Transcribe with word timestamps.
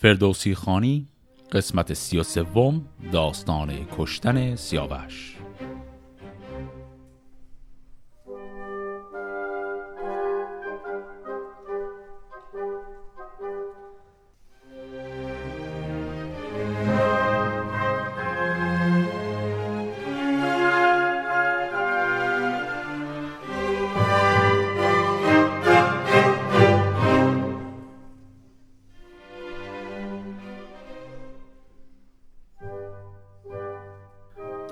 فردوسی 0.00 0.54
خانی 0.54 1.08
قسمت 1.52 1.92
سی 1.92 2.18
و 2.18 2.22
سوم 2.22 2.86
داستان 3.12 3.86
کشتن 3.96 4.56
سیاوش. 4.56 5.37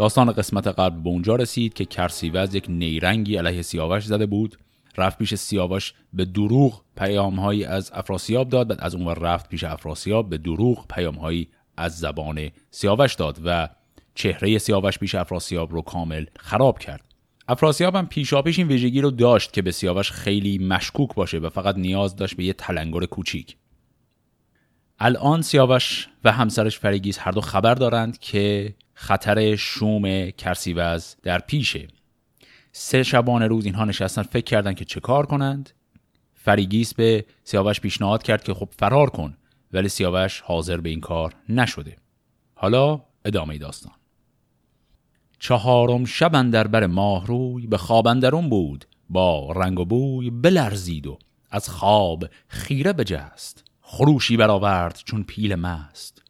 داستان 0.07 0.33
قسمت 0.33 0.67
قبل 0.67 1.03
به 1.03 1.09
اونجا 1.09 1.37
رسید 1.37 1.75
که 1.75 1.85
کرسیوز 1.85 2.55
یک 2.55 2.65
نیرنگی 2.69 3.37
علیه 3.37 3.63
سیاوش 3.63 4.05
زده 4.05 4.27
بود. 4.27 4.57
رفت 4.97 5.19
پیش 5.19 5.35
سیاوش 5.35 5.95
به 6.13 6.25
دروغ 6.25 6.83
پیامهایی 6.97 7.65
از 7.65 7.91
افراسیاب 7.95 8.49
داد 8.49 8.69
بعد 8.69 8.81
از 8.81 8.95
اون 8.95 9.09
رفت 9.09 9.49
پیش 9.49 9.65
افراسیاب 9.65 10.29
به 10.29 10.39
دروغ 10.39 10.87
پیامهایی 10.89 11.49
از 11.77 11.99
زبان 11.99 12.51
سیاوش 12.71 13.15
داد 13.15 13.41
و 13.45 13.69
چهره 14.15 14.59
سیاوش 14.59 14.99
پیش 14.99 15.15
افراسیاب 15.15 15.73
رو 15.73 15.83
کامل 15.83 16.25
خراب 16.37 16.79
کرد. 16.79 17.05
افراسیاب 17.49 17.97
هم 17.97 18.07
پیشاپیش 18.07 18.59
این 18.59 18.69
ویژگی 18.69 19.01
رو 19.01 19.11
داشت 19.11 19.53
که 19.53 19.63
به 19.63 19.71
سیاوش 19.71 20.11
خیلی 20.11 20.59
مشکوک 20.59 21.15
باشه 21.15 21.39
و 21.39 21.49
فقط 21.49 21.77
نیاز 21.77 22.17
داشت 22.17 22.37
به 22.37 22.45
یه 22.45 22.53
تلنگر 22.53 23.07
کوچیک. 23.07 23.57
الان 24.99 25.43
سیاوش 25.43 26.09
و 26.25 26.33
همسرش 26.33 26.79
فریگیز 26.79 27.19
هر 27.19 27.31
دو 27.31 27.41
خبر 27.41 27.75
دارند 27.75 28.19
که 28.19 28.75
خطر 28.95 29.57
شوم 29.57 30.31
کرسیوز 30.31 31.17
در 31.23 31.39
پیشه. 31.39 31.89
سه 32.73 33.03
شبانه 33.03 33.47
روز 33.47 33.65
اینها 33.65 33.85
نشستن 33.85 34.23
فکر 34.23 34.45
کردن 34.45 34.75
که 34.75 34.85
چه 34.85 35.01
کار 35.01 35.27
کنند. 35.27 35.71
فریگیس 36.35 36.95
به 36.95 37.25
سیاوش 37.45 37.81
پیشنهاد 37.81 38.23
کرد 38.23 38.45
که 38.45 38.55
خب 38.55 38.69
فرار 38.79 39.11
کن 39.11 39.37
ولی 39.73 39.89
سیاوش 39.89 40.41
حاضر 40.41 40.77
به 40.77 40.89
این 40.89 41.01
کار 41.01 41.35
نشده. 41.49 41.97
حالا 42.55 43.01
ادامه 43.25 43.59
داستان. 43.59 43.93
چهارم 45.39 46.05
شب 46.05 46.51
در 46.51 46.67
بر 46.67 46.87
ماه 46.87 47.27
روی 47.27 47.67
به 47.67 47.79
خواب 47.79 48.07
اندرون 48.07 48.49
بود 48.49 48.85
با 49.11 49.53
رنگ 49.53 49.81
و 49.81 49.85
بوی 49.85 50.31
بلرزید 50.31 51.07
و 51.07 51.19
از 51.51 51.69
خواب 51.69 52.25
خیره 52.49 52.93
بجست. 52.93 53.66
خروشی 53.89 54.37
برآورد 54.37 55.01
چون 55.05 55.23
پیل 55.23 55.55
مست. 55.55 56.23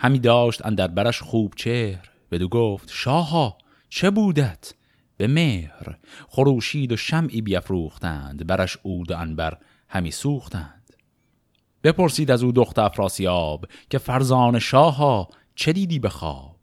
همی 0.00 0.18
داشت 0.18 0.66
اندر 0.66 0.88
برش 0.88 1.22
خوب 1.22 1.54
چهر 1.56 2.10
بدو 2.30 2.48
گفت 2.48 2.90
شاها 2.92 3.58
چه 3.88 4.10
بودت؟ 4.10 4.74
به 5.16 5.26
مهر. 5.26 5.98
خروشید 6.28 6.92
و 6.92 6.96
شمعی 6.96 7.40
بیافروختند 7.40 8.46
برش 8.46 8.78
اود 8.82 9.10
و 9.10 9.16
انبر 9.16 9.58
همی 9.88 10.10
سوختند. 10.10 10.96
بپرسید 11.84 12.30
از 12.30 12.42
او 12.42 12.52
دخت 12.52 12.78
افراسیاب 12.78 13.66
که 13.90 13.98
فرزان 13.98 14.58
شاها 14.58 15.28
چه 15.54 15.72
دیدی 15.72 15.98
به 15.98 16.08
خواب؟ 16.08 16.60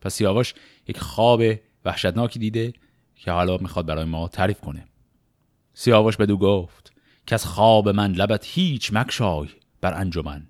پس 0.00 0.14
سیاوش 0.14 0.54
یک 0.88 0.98
خواب 0.98 1.42
وحشتناکی 1.84 2.38
دیده 2.38 2.72
که 3.14 3.30
حالا 3.30 3.56
می‌خواد 3.56 3.86
برای 3.86 4.04
ما 4.04 4.28
تعریف 4.28 4.60
کنه. 4.60 4.84
سیاوش 5.74 6.16
بدو 6.16 6.36
گفت 6.36 6.93
که 7.26 7.34
از 7.34 7.46
خواب 7.46 7.88
من 7.88 8.12
لبت 8.12 8.46
هیچ 8.46 8.90
مکشای 8.92 9.48
بر 9.80 9.94
انجمن. 9.94 10.46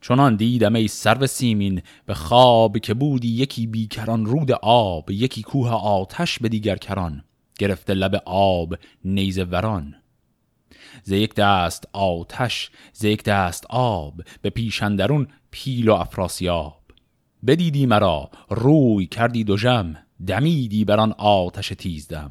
چنان 0.00 0.36
دیدم 0.36 0.74
ای 0.74 0.88
سرو 0.88 1.26
سیمین 1.26 1.82
به 2.06 2.14
خواب 2.14 2.78
که 2.78 2.94
بودی 2.94 3.28
یکی 3.28 3.66
بیکران 3.66 4.26
رود 4.26 4.52
آب 4.62 5.10
یکی 5.10 5.42
کوه 5.42 5.70
آتش 5.70 6.38
به 6.38 6.48
دیگر 6.48 6.76
کران. 6.76 7.24
گرفته 7.58 7.94
لب 7.94 8.22
آب 8.26 8.74
نیز 9.04 9.38
وران. 9.38 9.94
ز 11.02 11.12
یک 11.12 11.34
دست 11.34 11.88
آتش 11.92 12.70
ز 12.92 13.04
یک 13.04 13.22
دست 13.22 13.66
آب 13.70 14.14
به 14.42 14.50
پیشندرون 14.50 15.26
پیل 15.50 15.88
و 15.88 15.92
افراسیاب. 15.92 16.82
بدیدی 17.46 17.86
مرا 17.86 18.30
روی 18.50 19.06
کردی 19.06 19.44
دو 19.44 19.56
جم 19.56 19.94
دمیدی 20.26 20.84
بران 20.84 21.12
آتش 21.18 21.68
تیزدم. 21.68 22.30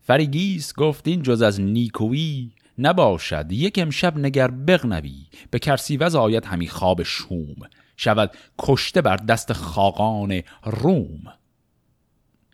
فریگیس 0.00 0.74
گفت 0.74 1.08
این 1.08 1.22
جز 1.22 1.42
از 1.42 1.60
نیکویی 1.60 2.52
نباشد 2.78 3.52
یک 3.52 3.78
امشب 3.78 4.18
نگر 4.18 4.50
بغنوی 4.50 5.26
به 5.50 5.58
کرسیوز 5.58 6.14
آید 6.14 6.44
همی 6.44 6.68
خواب 6.68 7.02
شوم 7.02 7.56
شود 7.96 8.30
کشته 8.58 9.00
بر 9.02 9.16
دست 9.16 9.52
خاقان 9.52 10.42
روم. 10.64 11.22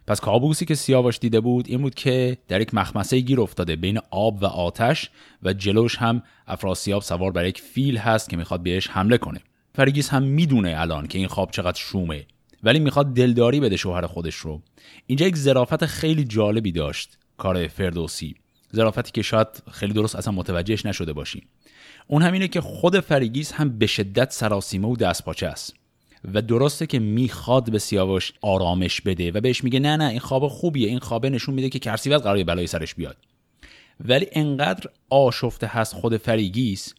پس 0.06 0.20
کابوسی 0.20 0.64
که 0.64 0.75
سیاوش 0.75 1.19
دیده 1.19 1.41
بود 1.41 1.69
این 1.69 1.82
بود 1.82 1.94
که 1.94 2.38
در 2.48 2.60
یک 2.60 2.75
مخمسه 2.75 3.20
گیر 3.20 3.41
افتاده 3.41 3.76
بین 3.76 3.98
آب 4.10 4.42
و 4.42 4.47
آتش 4.47 5.10
و 5.42 5.53
جلوش 5.53 5.97
هم 5.97 6.22
افراسیاب 6.47 7.02
سوار 7.02 7.32
بر 7.32 7.47
یک 7.47 7.60
فیل 7.60 7.98
هست 7.98 8.31
که 8.31 8.37
می‌خواد 8.37 8.62
بهش 8.62 8.88
حمله 8.91 9.19
کنه. 9.19 9.41
فریگیس 9.75 10.08
هم 10.08 10.22
می‌دونه 10.22 10.75
الان 10.76 11.06
که 11.06 11.19
این 11.19 11.28
خواب 11.28 11.50
چقدر 11.50 11.78
شومه 11.78 12.26
ولی 12.62 12.78
می‌خواد 12.78 13.14
دلداری 13.14 13.60
بده 13.60 13.76
شوهر 13.76 14.06
خودش 14.06 14.34
رو. 14.34 14.62
اینجا 15.06 15.26
یک 15.26 15.37
ظرافت 15.37 15.87
خیلی 15.87 16.25
جالبی 16.25 16.72
داشت 16.72 17.19
کار 17.37 17.69
فردوسی. 17.69 18.34
ظرافتی 18.76 19.10
که 19.12 19.22
شاید 19.22 19.48
خیلی 19.70 19.92
درست 19.92 20.16
اصلا 20.16 20.32
متوجهش 20.32 20.86
نشده 20.86 21.12
باشیم. 21.12 21.48
اون 22.06 22.22
همینه 22.22 22.48
که 22.48 22.60
خود 22.60 23.00
فرنگیس 23.00 23.53
هم 23.53 23.78
به 23.78 23.86
شدت 23.86 24.32
سراسیمه 24.32 24.88
و 24.88 24.97
دستپاچه 24.97 25.47
است. 25.47 25.75
و 26.34 26.42
درسته 26.42 26.86
که 26.86 26.98
می‌خواد 26.98 27.70
به 27.70 27.78
سیاوش 27.78 28.32
آرامش 28.41 29.00
بده 29.00 29.32
و 29.32 29.41
بهش 29.41 29.64
میگه 29.64 29.81
نه 29.81 29.97
نه 29.97 30.04
این 30.04 30.20
خواب 30.20 30.48
خوبیه 30.48 30.88
این 30.88 30.98
خوابه 30.98 31.31
نشون 31.31 31.54
میده 31.54 31.69
که 31.69 31.78
گرسیوز 31.78 32.22
قراره 32.22 32.44
بلای 32.44 32.66
سرش 32.66 32.94
بیاد. 32.94 33.16
ولی 34.00 34.26
انقدر 34.32 34.91
آشفته 35.10 35.66
هست 35.66 35.94
خود 35.94 36.16
فرنگیس 36.16 36.94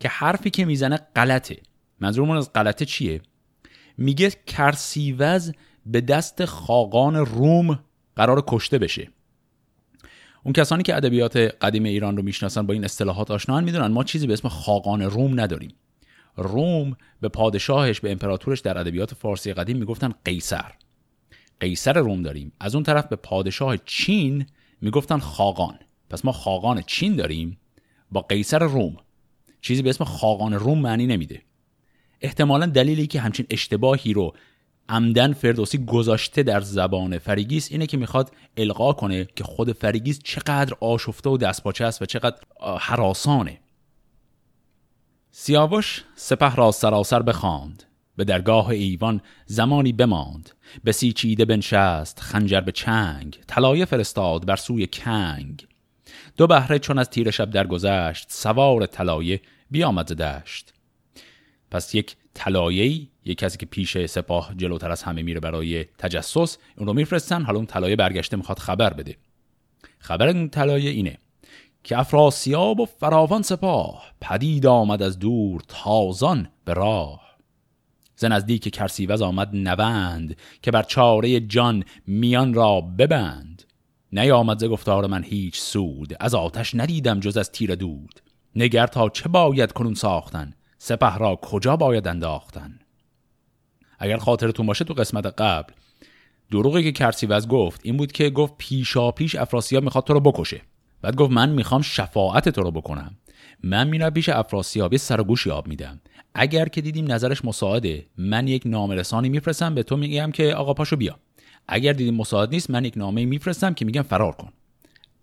که 0.00 0.08
حرفی 0.08 0.50
که 0.50 0.64
می‌زنه 0.64 1.00
غلطه. 1.16 1.56
منظورمون 2.00 2.36
از 2.36 2.52
غلطه 2.52 2.84
چیه؟ 2.84 3.20
میگه 3.98 4.32
گرسیوز 4.46 5.52
به 5.86 6.00
دست 6.00 6.44
خاقان 6.44 7.16
روم 7.16 7.78
قرار 8.16 8.44
کشته 8.46 8.78
بشه. 8.78 9.08
اون 10.44 10.52
کسانی 10.52 10.82
که 10.82 10.96
ادبیات 10.96 11.36
قدیم 11.36 11.84
ایران 11.84 12.16
رو 12.16 12.22
می‌شناسن 12.22 12.66
با 12.66 12.74
این 12.74 12.84
اصطلاحات 12.84 13.30
آشنان 13.30 13.64
می‌دونن 13.64 13.86
ما 13.86 14.04
چیزی 14.04 14.26
به 14.26 14.32
اسم 14.32 14.48
خاقان 14.48 15.02
روم 15.02 15.40
نداریم. 15.40 15.74
روم 16.36 16.96
به 17.20 17.28
پادشاهش 17.28 18.00
به 18.00 18.12
امپراتورش 18.12 18.60
در 18.60 18.78
ادبیات 18.78 19.14
فارسی 19.14 19.52
قدیم 19.52 19.76
می‌گفتن 19.76 20.14
قیصر. 20.24 20.72
قیصر 21.60 21.92
روم 21.92 22.22
داریم. 22.22 22.52
از 22.60 22.74
اون 22.74 22.84
طرف 22.84 23.06
به 23.06 23.16
پادشاه 23.16 23.76
چین 23.76 24.46
می‌گفتن 24.80 25.18
خاقان. 25.18 25.78
پس 26.10 26.24
ما 26.24 26.32
خاقان 26.32 26.82
چین 26.82 27.16
داریم 27.16 27.58
با 28.12 28.20
قیصر 28.20 28.58
روم. 28.58 28.96
چیزی 29.60 29.82
به 29.82 29.90
اسم 29.90 30.04
خاقان 30.04 30.52
روم 30.52 30.78
معنی 30.78 31.06
نمیده. 31.06 31.42
احتمالا 32.20 32.66
دلیلی 32.66 33.06
که 33.06 33.20
همچین 33.20 33.46
اشتباهی 33.50 34.12
رو 34.12 34.34
عمدا 34.88 35.32
فردوسی 35.32 35.84
گذاشته 35.84 36.42
در 36.42 36.60
زبان 36.60 37.18
فرنگیس 37.18 37.68
اینه 37.72 37.86
که 37.86 37.96
می‌خواد 37.96 38.32
القا 38.56 38.92
کنه 38.92 39.24
که 39.36 39.44
خود 39.44 39.72
فرنگیس 39.72 40.20
چقدر 40.24 40.74
آشفته 40.80 41.30
و 41.30 41.36
دستپاچه 41.36 41.84
است 41.84 42.02
و 42.02 42.06
چقدر 42.06 42.36
هراسانه. 42.78 43.60
سیاوش 45.30 46.04
سپه 46.14 46.54
را 46.54 46.72
سراسر 46.72 47.22
بخواند 47.22 47.82
به 48.16 48.24
درگاه 48.24 48.68
ایوان 48.68 49.20
زمانی 49.46 49.92
بماند. 49.92 50.50
بسیچید 50.84 50.92
و 50.92 51.44
بنشست 51.44 52.20
خنجر 52.20 52.60
به 52.60 52.72
چنگ 52.72 53.38
طلایه 53.46 53.84
فرستاد 53.84 54.46
بر 54.46 54.56
سوی 54.56 54.86
کنگ. 54.86 55.66
دو 56.36 56.46
بهره 56.46 56.78
چو 56.78 56.98
از 56.98 57.10
تیره 57.10 57.30
شب 57.30 57.50
درگذشت 57.50 58.26
سوار 58.30 58.86
طلایه 58.86 59.40
بیامد 59.70 60.04
ز 60.04 60.12
دشت. 60.12 60.72
پس 61.70 61.94
یک 61.94 62.16
طلایه 62.34 63.08
یک 63.24 63.38
کسی 63.38 63.58
که 63.58 63.66
پیش 63.66 64.06
سپاه 64.06 64.54
جلوتر 64.56 64.90
از 64.90 65.02
همه 65.02 65.22
میره 65.22 65.40
برای 65.40 65.84
تجسس 65.98 66.58
اون 66.78 66.86
رو 66.86 66.92
میفرستن. 66.92 67.42
حالا 67.42 67.56
اون 67.56 67.66
طلایه 67.66 67.96
برگشته 67.96 68.36
می‌خواد 68.36 68.58
خبر 68.58 68.92
بده. 68.92 69.16
خبر 69.98 70.28
اون 70.28 70.48
طلایه 70.48 70.90
اینه 70.90 71.18
که 71.84 71.98
افراسیاب 71.98 72.80
و 72.80 72.86
فراوان 72.86 73.42
سپاه 73.42 74.04
پدید 74.20 74.66
آمد 74.66 75.02
از 75.02 75.18
دور 75.18 75.62
تازان 75.68 76.48
به 76.64 76.74
راه. 76.74 77.24
ز 78.16 78.24
نزدیک 78.24 78.74
کرسیوز 78.74 79.22
آمد 79.22 79.50
نوند 79.52 80.36
که 80.62 80.70
بر 80.70 80.82
چاره 80.82 81.40
جان 81.40 81.84
میان 82.06 82.54
را 82.54 82.80
ببند. 82.80 83.62
نیامد 84.12 84.58
ز 84.58 84.64
گفتار 84.64 85.06
من 85.06 85.24
هیچ 85.24 85.60
سود 85.60 86.16
از 86.20 86.34
آتش 86.34 86.74
ندیدم 86.74 87.20
جز 87.20 87.36
از 87.36 87.52
تیر 87.52 87.74
دود. 87.74 88.20
نگر 88.56 88.86
تا 88.86 89.08
چه 89.08 89.28
باید 89.28 89.72
کنون 89.72 89.94
ساختن؟ 89.94 90.54
سپه 90.78 91.18
را 91.18 91.36
کجا 91.36 91.76
باید 91.76 92.08
انداختن؟ 92.08 92.78
اگر 94.04 94.16
خاطرتون 94.16 94.66
باشه 94.66 94.84
تو 94.84 94.94
قسمت 94.94 95.26
قبل 95.26 95.72
دروغی 96.50 96.82
که 96.82 96.92
کرسیوز 96.92 97.48
گفت 97.48 97.80
این 97.84 97.96
بود 97.96 98.12
که 98.12 98.30
گفت 98.30 98.54
پیشا 98.58 99.10
پیش 99.10 99.34
افراسیاب 99.34 99.84
می‌خواد 99.84 100.04
تو 100.04 100.12
رو 100.12 100.20
بکشه. 100.20 100.62
بعد 101.02 101.16
گفت 101.16 101.32
من 101.32 101.48
می‌خوام 101.48 101.82
شفاعت 101.82 102.48
تو 102.48 102.62
رو 102.62 102.70
بکنم. 102.70 103.16
من 103.62 103.88
میرم 103.88 104.10
پیش 104.10 104.28
افراسیاب 104.28 104.92
یه 104.92 104.98
سر 104.98 105.20
و 105.20 105.24
گوشی 105.24 105.50
آب 105.50 105.66
میدم. 105.66 106.00
اگر 106.34 106.68
که 106.68 106.80
دیدیم 106.80 107.12
نظرش 107.12 107.44
مساعده 107.44 108.06
من 108.18 108.48
یک 108.48 108.62
نامه 108.66 108.94
رسانی 108.94 109.28
میفرستم 109.28 109.74
به 109.74 109.82
تو 109.82 109.96
میگم 109.96 110.30
که 110.30 110.54
آقا 110.54 110.74
پاشو 110.74 110.96
بیا. 110.96 111.18
اگر 111.68 111.92
دیدیم 111.92 112.14
مساعد 112.14 112.50
نیست 112.50 112.70
من 112.70 112.84
یک 112.84 112.96
نامه 112.96 113.24
میفرستم 113.24 113.74
که 113.74 113.84
میگم 113.84 114.02
فرار 114.02 114.32
کن. 114.32 114.52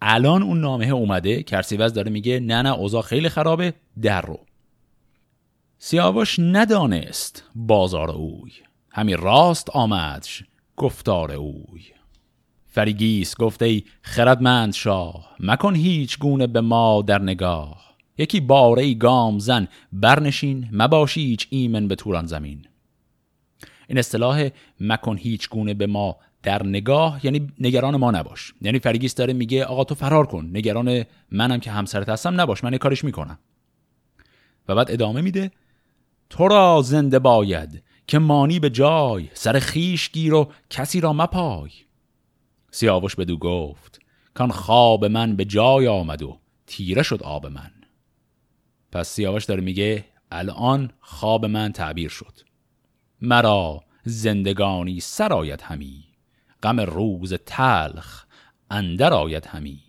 الان 0.02 0.44
اون 0.44 0.62
نامه 0.62 0.88
اومده 0.88 1.44
کرسیوز 1.44 1.94
داره 1.94 2.12
میگه 2.12 2.40
نه 2.40 2.62
نه 2.62 2.74
اوضاع 2.74 3.02
خیلی 3.02 3.30
خرابه 3.30 3.74
در 4.02 4.22
رو. 4.22 4.40
سیاوش 5.78 6.40
ندانست 6.40 7.44
بازار 7.56 8.12
اوی. 8.12 8.52
همین 8.92 9.18
راست 9.18 9.70
آمدش 9.70 10.44
گفتار 10.78 11.32
اوی. 11.32 11.84
فریگیس 12.68 13.36
گفته 13.38 13.66
ای 13.66 13.84
خردمند 14.02 14.74
شاه 14.74 15.36
مکن 15.40 15.76
هیچ 15.76 16.20
گونه 16.20 16.48
به 16.48 16.62
ما 16.62 17.02
در 17.02 17.22
نگاه. 17.22 17.96
یکی 18.18 18.40
باره 18.40 18.84
ای 18.84 18.96
گام 18.96 19.40
زن 19.40 19.68
برنشین 19.94 20.70
مباشی 20.72 21.22
هیچ 21.22 21.48
ایمن 21.50 21.88
به 21.88 21.96
توران 21.96 22.26
زمین. 22.26 22.66
این 23.88 23.98
اصطلاح 23.98 24.50
مکن 24.80 25.18
هیچ 25.18 25.50
گونه 25.50 25.74
به 25.74 25.88
ما 25.88 26.18
در 26.44 26.66
نگاه 26.66 27.26
یعنی 27.26 27.52
نگران 27.60 27.96
ما 27.96 28.12
نباش. 28.12 28.54
یعنی 28.62 28.80
فریگیس 28.80 29.16
داره 29.16 29.34
میگه 29.34 29.66
آقا 29.66 29.84
تو 29.84 29.96
فرار 29.96 30.26
کن 30.26 30.50
نگران 30.54 31.06
منم 31.32 31.60
که 31.60 31.72
همسرت 31.72 32.10
هستم 32.10 32.42
نباش 32.42 32.64
من 32.64 32.78
کارش 32.78 33.04
می‌کنم. 33.04 33.40
و 34.68 34.76
بعد 34.76 34.92
ادامه 34.92 35.22
میده 35.22 35.52
تو 36.30 36.48
را 36.48 36.82
زنده 36.82 37.20
باید 37.20 37.84
که 38.08 38.20
مانی 38.20 38.60
به 38.60 38.70
جای 38.70 39.30
سر 39.34 39.60
خیش 39.60 40.10
گیر 40.12 40.34
و 40.34 40.52
کسی 40.70 41.02
را 41.02 41.14
مپای. 41.14 41.72
سیاوش 42.72 43.16
بدو 43.16 43.38
گفت 43.38 44.00
کان 44.34 44.52
خواب 44.52 45.06
من 45.06 45.36
به 45.36 45.46
جای 45.46 45.88
آمد 45.88 46.22
و 46.22 46.40
تیره 46.68 47.04
شد 47.04 47.24
آب 47.24 47.48
من. 47.48 47.72
پس 48.92 49.10
سیاوش 49.10 49.46
داره 49.46 49.62
میگه 49.62 50.06
الان 50.32 50.92
خواب 51.00 51.46
من 51.46 51.72
تعبیر 51.72 52.10
شد. 52.10 52.40
مرا 53.22 53.84
زندگانی 54.04 55.00
سرایت 55.00 55.64
همی 55.64 56.04
غم 56.64 56.80
روز 56.80 57.34
تلخ 57.34 58.26
اندر 58.72 59.14
آید 59.14 59.46
همی. 59.46 59.80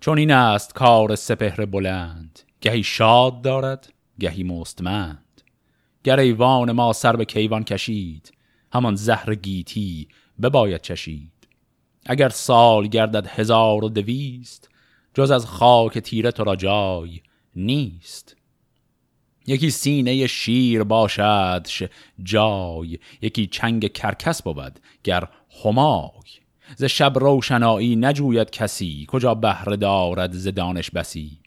چون 0.00 0.18
این 0.18 0.30
است 0.30 0.74
کار 0.74 1.16
سپهر 1.16 1.64
بلند 1.64 2.40
گهی 2.60 2.82
شاد 2.82 3.42
دارد 3.42 3.92
گهی 4.20 4.42
مستمند. 4.42 5.24
گر 6.04 6.18
ایوان 6.18 6.72
ما 6.72 6.92
سر 6.92 7.16
به 7.16 7.24
کیوان 7.24 7.64
کشید 7.64 8.32
همان 8.72 8.94
زهر 8.94 9.34
گیتی 9.34 10.08
بباید 10.42 10.80
چشید. 10.80 11.32
اگر 12.06 12.28
سال 12.28 12.86
گردد 12.86 13.26
هزار 13.26 13.84
و 13.84 13.88
دویست 13.88 14.70
جز 15.14 15.30
از 15.30 15.46
خاک 15.46 15.98
تیره 15.98 16.30
تو 16.30 16.44
را 16.44 16.56
جای 16.56 17.20
نیست. 17.56 18.36
یکی 19.46 19.70
سینه 19.70 20.26
شیر 20.26 20.82
باشد 20.82 21.66
جای 22.22 22.98
یکی 23.22 23.46
چنگ 23.46 23.92
کرکس 23.92 24.42
بود 24.42 24.80
گر 25.04 25.28
همای. 25.64 26.10
ز 26.76 26.84
شب 26.84 27.18
روشنایی 27.18 27.96
نجوید 27.96 28.50
کسی 28.50 29.06
کجا 29.08 29.34
بهره 29.34 29.76
دارد 29.76 30.32
ز 30.32 30.48
دانش 30.48 30.90
بسی. 30.90 31.38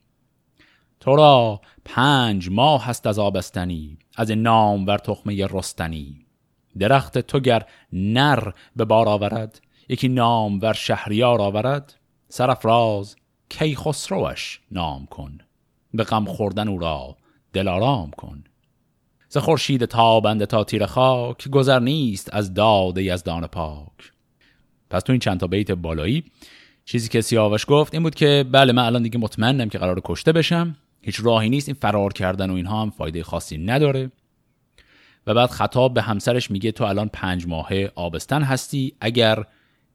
تو 0.99 1.15
را 1.15 1.61
پنج 1.85 2.49
ماه 2.49 2.85
هست 2.85 3.07
از 3.07 3.19
آبستنی 3.19 3.97
از 4.15 4.31
نام 4.31 4.85
ور 4.85 4.97
تخمه 4.97 5.47
رستنی. 5.47 6.25
درخت 6.79 7.17
تو 7.17 7.39
گر 7.39 7.65
نر 7.93 8.51
به 8.75 8.85
بار 8.85 9.09
آورد 9.09 9.61
یکی 9.89 10.07
نام 10.07 10.59
ور 10.61 10.73
شهریار 10.73 11.41
آورد. 11.41 11.93
سرفراز 12.29 13.15
کی 13.49 13.75
خسروش 13.75 14.59
نام 14.71 15.05
کن. 15.05 15.37
به 15.93 16.03
غم 16.03 16.25
خوردن 16.25 16.67
او 16.67 16.79
را 16.79 17.17
دلارام 17.53 18.11
کن. 18.11 18.43
ز 19.29 19.37
خورشید 19.37 19.85
تابنده 19.85 20.45
تا 20.45 20.63
تیر 20.63 20.85
خاک 20.85 21.49
گذر 21.49 21.79
نیست 21.79 22.33
از 22.33 22.53
داده 22.53 23.15
دان 23.15 23.47
پاک. 23.47 24.11
پس 24.89 25.03
تو 25.03 25.13
این 25.13 25.19
چند 25.19 25.39
تا 25.39 25.47
بیت 25.47 25.71
بالایی 25.71 26.23
چیزی 26.85 27.09
که 27.09 27.21
سیاوش 27.21 27.65
گفت 27.67 27.93
این 27.93 28.03
بود 28.03 28.15
که 28.15 28.45
بله 28.51 28.73
من 28.73 28.85
الان 28.85 29.03
دیگه 29.03 29.19
مطمئنم 29.19 29.69
که 29.69 29.77
قرار 29.77 30.01
کشته 30.05 30.31
بشم. 30.31 30.75
هیچ 31.03 31.19
راهی 31.23 31.49
نیست. 31.49 31.69
این 31.69 31.77
فرار 31.81 32.13
کردن 32.13 32.49
و 32.49 32.53
اینها 32.53 32.81
هم 32.81 32.89
فایده 32.89 33.23
خاصی 33.23 33.57
نداره. 33.57 34.11
و 35.27 35.33
بعد 35.33 35.49
خطاب 35.49 35.93
به 35.93 36.01
همسرش 36.01 36.51
میگه 36.51 36.71
تو 36.71 36.83
الان 36.83 37.09
پنج 37.13 37.47
ماهه 37.47 37.91
آبستن 37.95 38.41
هستی. 38.41 38.95
اگر 39.01 39.43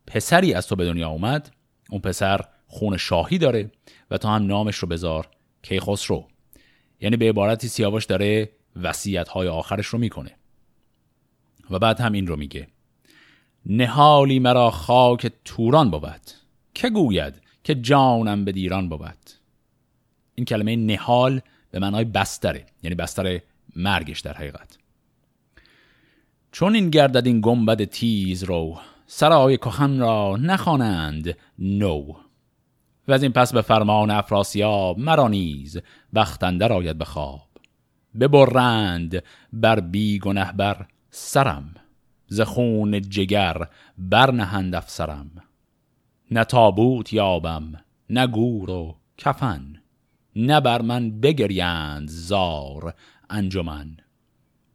پسری 0.07 0.55
از 0.55 0.67
تو 0.67 0.77
به 0.77 0.85
دنیا 0.85 1.09
اومد 1.09 1.51
اون 1.91 2.01
پسر 2.01 2.41
خون 2.67 2.97
شاهی 2.97 3.39
داره 3.39 3.71
و 4.11 4.19
تو 4.19 4.29
هم 4.29 4.47
نامش 4.47 4.77
رو 4.77 4.89
بذار 4.89 5.29
کیخسرو. 5.63 6.29
یعنی 7.01 7.17
به 7.17 7.29
عبارتی 7.29 7.69
سیاوش 7.69 8.05
داره 8.05 8.51
وسیعت 8.77 9.29
های 9.29 9.49
آخرش 9.49 9.87
رو 9.87 9.99
می‌کنه. 9.99 10.31
و 11.71 11.79
بعد 11.79 12.01
هم 12.01 12.13
این 12.13 12.27
رو 12.27 12.37
میگه. 12.37 12.69
نهالی 13.67 14.39
مرا 14.39 14.71
خاک 14.71 15.33
توران 15.45 15.91
بود. 15.91 16.31
که 16.75 16.91
گوید 16.91 17.35
که 17.65 17.75
جانم 17.75 18.45
به 18.45 18.53
دیران 18.53 18.89
بود. 18.89 19.38
این 20.39 20.45
کلمه 20.45 20.77
نهال 20.77 21.41
به 21.71 21.79
معنای 21.79 22.05
بستره 22.05 22.67
یعنی 22.83 22.95
بستر 22.95 23.41
مرگش 23.77 24.21
در 24.21 24.33
حقیقت. 24.33 24.79
چون 26.53 26.75
این 26.75 26.91
گردد 26.91 27.27
این 27.27 27.41
گنبد 27.41 27.85
تیز 27.85 28.45
رو 28.45 28.79
سرای 29.07 29.57
کهن 29.57 29.99
را 29.99 30.37
نخوانند 30.37 31.37
نو. 31.59 32.13
و 33.09 33.13
از 33.13 33.23
این 33.23 33.33
پس 33.33 33.53
به 33.53 33.63
فرمان 33.63 34.11
افراسیاب 34.11 34.99
مرا 34.99 35.29
نیز 35.29 35.79
بختنده 36.15 36.69
آید 36.69 36.99
به 36.99 37.05
خواب. 37.05 37.49
ببرند 38.21 39.23
بر 39.53 39.81
بی 39.81 40.19
گنه 40.19 40.53
بر 40.53 40.87
سرم 41.11 41.75
ز 42.27 42.41
خون 42.41 43.01
جگر 43.01 43.69
برنهند 43.99 44.75
افسرم. 44.75 45.31
نه 46.31 46.45
تابوت 46.45 47.13
یابم 47.13 47.73
نه 48.11 48.27
گور 48.27 48.71
و 48.71 48.97
کفن. 49.17 49.79
نه 50.37 50.61
بر 50.61 50.83
من 50.83 51.21
بگریند 51.21 52.09
زار 52.09 52.95
انجمن. 53.31 53.97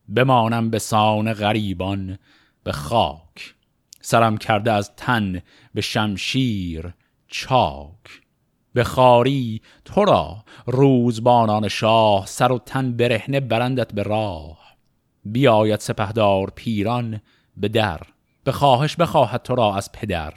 بمانم 0.09 0.69
به 0.69 0.79
سان 0.79 1.33
غریبان 1.33 2.17
به 2.63 2.71
خاک. 2.71 3.55
سرم 4.01 4.37
کرده 4.37 4.71
از 4.71 4.95
تن 4.95 5.41
به 5.73 5.81
شمشیر 5.81 6.93
چاک. 7.27 8.21
به 8.73 8.83
خاری 8.83 9.61
تو 9.85 10.05
را 10.05 10.43
روزبانان 10.65 11.67
شاه 11.67 12.25
سر 12.25 12.51
و 12.51 12.59
تن 12.59 12.97
برهنه 12.97 13.39
برندت 13.39 13.93
به 13.93 14.03
راه. 14.03 14.59
بیاید 15.25 15.79
سپهدار 15.79 16.51
پیران 16.55 17.21
به 17.57 17.67
در 17.67 18.01
به 18.43 18.51
خواهش 18.51 18.95
بخواهد 18.95 19.41
تو 19.41 19.55
را 19.55 19.75
از 19.75 19.91
پدر. 19.91 20.33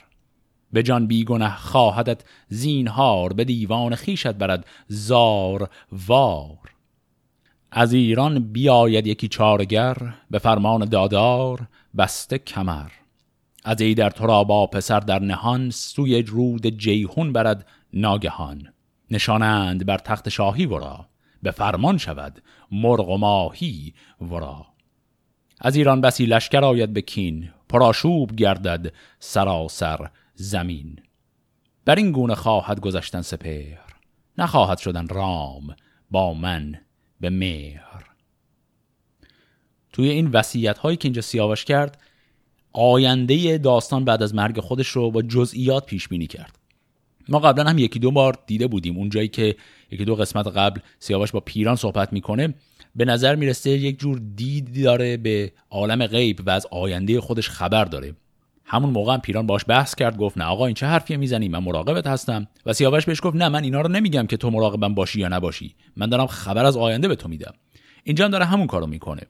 به 0.72 0.82
جان 0.82 1.06
بیگنه 1.06 1.56
خواهدت 1.56 2.24
زینهار 2.48 3.32
به 3.32 3.44
دیوان 3.44 3.94
خیشت 3.94 4.32
برد 4.32 4.66
زار 4.88 5.70
وار. 5.92 6.58
از 7.70 7.92
ایران 7.92 8.52
بیاید 8.52 9.06
یکی 9.06 9.28
چارگر 9.28 9.96
به 10.30 10.38
فرمان 10.38 10.84
دادار 10.84 11.68
بسته 11.98 12.38
کمر. 12.38 12.90
از 13.64 13.80
ای 13.80 13.94
در 13.94 14.10
تو 14.10 14.44
با 14.44 14.66
پسر 14.66 15.00
در 15.00 15.18
نهان 15.18 15.70
سوی 15.70 16.22
رود 16.22 16.66
جیهون 16.66 17.32
برد 17.32 17.66
ناگهان. 17.92 18.72
نشانند 19.10 19.86
بر 19.86 19.98
تخت 19.98 20.28
شاهی 20.28 20.66
ورا 20.66 21.06
به 21.42 21.50
فرمان 21.50 21.98
شود 21.98 22.42
مرغ 22.72 23.08
و 23.08 23.16
ماهی 23.16 23.94
ورا. 24.20 24.66
از 25.60 25.76
ایران 25.76 26.00
بسی 26.00 26.26
لشکر 26.26 26.64
آید 26.64 26.92
به 26.92 27.00
کین 27.00 27.50
پراشوب 27.68 28.36
گردد 28.36 28.92
سراسر 29.18 30.10
زمین. 30.36 30.98
بر 31.84 31.94
این 31.94 32.12
گونه 32.12 32.34
خواهد 32.34 32.80
گذشتن 32.80 33.22
سپهر. 33.22 33.86
نخواهد 34.38 34.78
شدن 34.78 35.08
رام 35.08 35.76
با 36.10 36.34
من 36.34 36.80
به 37.20 37.30
مهر. 37.30 38.04
توی 39.92 40.08
این 40.08 40.26
وسیعت 40.26 40.78
هایی 40.78 40.96
که 40.96 41.06
اینجا 41.06 41.22
سیاوش 41.22 41.64
کرد 41.64 42.00
آینده 42.72 43.58
داستان 43.58 44.04
بعد 44.04 44.22
از 44.22 44.34
مرگ 44.34 44.60
خودش 44.60 44.88
رو 44.88 45.10
با 45.10 45.22
جزئیات 45.22 45.86
پیش 45.86 46.08
بینی 46.08 46.26
کرد. 46.26 46.58
ما 47.28 47.38
قبلا 47.38 47.64
هم 47.64 47.78
یکی 47.78 47.98
دو 47.98 48.10
بار 48.10 48.38
دیده 48.46 48.66
بودیم. 48.66 48.96
اون 48.96 49.08
جایی 49.08 49.28
که 49.28 49.56
یکی 49.90 50.04
دو 50.04 50.14
قسمت 50.14 50.46
قبل 50.46 50.80
سیاوش 50.98 51.32
با 51.32 51.40
پیران 51.40 51.76
صحبت 51.76 52.12
می‌کنه 52.12 52.54
به 52.96 53.04
نظر 53.04 53.34
می‌رسه 53.34 53.70
یک 53.70 53.98
جور 53.98 54.22
دیدی 54.36 54.82
داره 54.82 55.16
به 55.16 55.52
عالم 55.70 56.06
غیب 56.06 56.42
و 56.46 56.50
از 56.50 56.66
آینده 56.70 57.20
خودش 57.20 57.50
خبر 57.50 57.84
داره. 57.84 58.14
همون 58.68 58.90
موقع 58.90 59.14
هم 59.14 59.20
پیران 59.20 59.46
باش 59.46 59.62
بحث 59.68 59.94
کرد 59.94 60.16
گفت 60.16 60.38
نه 60.38 60.44
آقا 60.44 60.66
این 60.66 60.74
چه 60.74 60.86
حرفی 60.86 61.16
می‌زنی؟ 61.16 61.48
من 61.48 61.58
مراقبت 61.58 62.06
هستم. 62.06 62.46
و 62.66 62.72
سیاوش 62.72 63.06
بهش 63.06 63.20
گفت 63.22 63.36
نه 63.36 63.48
من 63.48 63.64
اینا 63.64 63.80
رو 63.80 63.88
نمیگم 63.88 64.26
که 64.26 64.36
تو 64.36 64.50
مراقبم 64.50 64.94
باشی 64.94 65.20
یا 65.20 65.28
نباشی. 65.28 65.74
من 65.96 66.08
دارم 66.08 66.26
خبر 66.26 66.64
از 66.64 66.76
آینده 66.76 67.08
به 67.08 67.16
تو 67.16 67.28
میدم. 67.28 67.54
اینجا 68.04 68.24
هم 68.24 68.30
داره 68.30 68.44
همون 68.44 68.66
کارو 68.66 68.86
می‌کنه. 68.86 69.22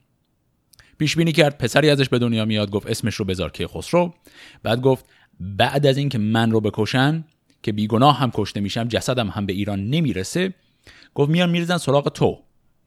پیش 0.99 1.17
بینی 1.17 1.33
کرد 1.33 1.59
پسری 1.59 1.91
ازش 1.91 2.09
به 2.09 2.19
دنیا 2.19 2.45
میاد 2.45 2.71
گفت 2.71 2.87
اسمش 2.87 3.15
رو 3.15 3.25
بذار 3.25 3.51
که 3.51 3.67
خسرو. 3.67 4.15
بعد 4.63 4.81
گفت 4.81 5.05
بعد 5.41 5.87
از 5.87 5.97
اینکه 5.97 6.19
من 6.19 6.51
رو 6.51 6.61
بکشن 6.61 7.25
که 7.63 7.73
بیگناه 7.73 8.19
هم 8.19 8.31
کشته 8.35 8.61
میشم 8.61 8.89
جسدم 8.89 9.29
هم 9.29 9.47
به 9.47 9.53
ایران 9.53 9.91
نمی‌رسه 9.91 10.55
گفت 11.15 11.31
میان 11.31 11.51
میریزن 11.51 11.77
سراغ 11.77 12.09
تو 12.09 12.39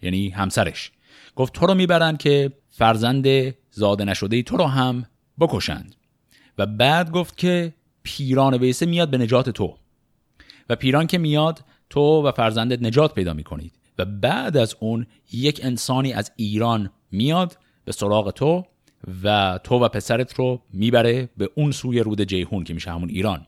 یعنی 0.01 0.29
همسرش. 0.29 0.91
گفت 1.36 1.53
تو 1.53 1.65
رو 1.65 1.74
می‌برن 1.74 2.18
که 2.18 2.51
فرزند 2.70 3.56
زاده 3.72 4.06
نشده 4.06 4.44
تو 4.44 4.58
رو 4.58 4.65
هم 4.65 5.06
بکشند. 5.39 5.96
و 6.60 6.66
بعد 6.66 7.12
گفت 7.12 7.38
که 7.38 7.74
پیران 8.04 8.58
بیسه 8.58 8.86
میاد 8.86 9.10
به 9.10 9.18
نجات 9.18 9.50
تو. 9.50 9.78
و 10.70 10.75
پیران 10.75 11.08
که 11.08 11.18
میاد 11.18 11.60
تو 11.89 12.28
و 12.28 12.32
فرزندت 12.32 12.82
نجات 12.82 13.13
پیدا 13.13 13.34
می‌کنید. 13.34 13.72
و 13.98 14.06
بعد 14.06 14.58
از 14.58 14.75
اون 14.80 15.08
یک 15.32 15.60
انسانی 15.63 16.13
از 16.13 16.32
ایران 16.36 16.89
میاد 17.12 17.58
به 17.86 17.92
سراغ 17.92 18.32
تو 18.32 18.66
و 19.24 19.60
تو 19.63 19.75
و 19.75 19.88
پسرت 19.88 20.34
رو 20.34 20.62
می‌بره 20.74 21.30
به 21.38 21.50
اون 21.56 21.72
سوی 21.72 22.00
رود 22.00 22.22
جیهون 22.22 22.63
که 22.63 22.74
میشه 22.74 22.92
همون 22.92 23.10
ایران. 23.10 23.48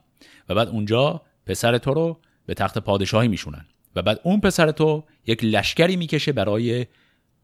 و 0.50 0.56
بعد 0.56 0.68
اونجا 0.68 1.22
پسر 1.46 1.78
تو 1.78 1.94
رو 1.94 2.18
به 2.46 2.54
تخت 2.54 2.78
پادشاهی 2.78 3.28
میشونن. 3.28 3.66
و 3.96 4.02
بعد 4.02 4.20
اون 4.24 4.40
پسر 4.40 4.72
تو 4.72 5.04
یک 5.28 5.44
لشکری 5.44 5.96
می‌کشه 5.96 6.32
برای 6.32 6.86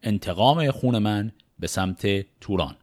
انتقام 0.03 0.71
خون 0.71 0.97
من 0.97 1.31
به 1.59 1.67
سمت 1.67 2.25
توران. 2.41 2.75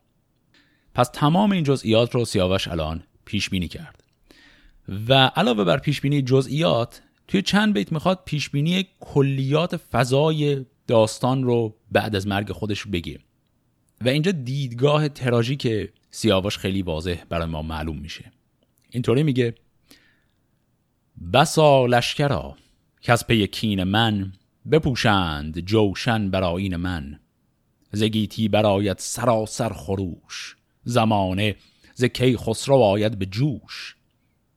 پس 0.95 1.11
تمام 1.13 1.53
این 1.53 1.65
جزئیات 1.65 2.15
رو 2.15 2.25
سیاوش 2.25 2.69
الان 2.69 3.03
پیش 3.25 3.51
بینی 3.51 3.69
کرد. 3.69 4.05
و 5.09 5.15
علاوه 5.15 5.65
بر 5.65 5.79
پیش 5.79 6.01
بینی 6.01 6.23
جزئیات 6.23 7.03
توی 7.29 7.43
چند 7.43 7.75
بیت 7.75 7.93
می‌خواد 7.93 8.23
پیش 8.25 8.51
بینی 8.51 8.87
کلیات 9.01 9.77
فضای 9.77 10.67
داستان 10.87 11.45
رو 11.45 11.77
بعد 11.93 12.17
از 12.17 12.27
مرگ 12.27 12.53
خودش 12.53 12.87
بگه. 12.87 13.19
و 14.01 14.09
اینجا 14.09 14.33
دیدگاه 14.33 15.09
تراژیک 15.09 15.91
سیاوش 16.11 16.59
خیلی 16.59 16.83
واضح 16.83 17.25
برای 17.29 17.47
ما 17.47 17.63
معلوم 17.63 17.99
میشه. 17.99 18.33
اینطوری 18.91 19.23
میگه 19.23 19.55
بسا 21.33 21.87
لشکرا 21.87 22.57
که 23.01 23.13
از 23.13 23.27
پی 23.27 23.47
کین 23.47 23.85
من 23.85 24.33
بپوشند 24.71 25.61
جوشن 25.61 26.31
برایین 26.31 26.77
من 26.77 27.21
زگیتی 27.93 28.49
برایت 28.49 29.01
سراسر 29.01 29.73
خروش 29.73 30.57
زمانه 30.85 31.57
ز 31.95 32.05
کی 32.05 32.37
خسرو 32.37 32.77
آید 32.77 33.19
به 33.19 33.27
جوش. 33.27 33.97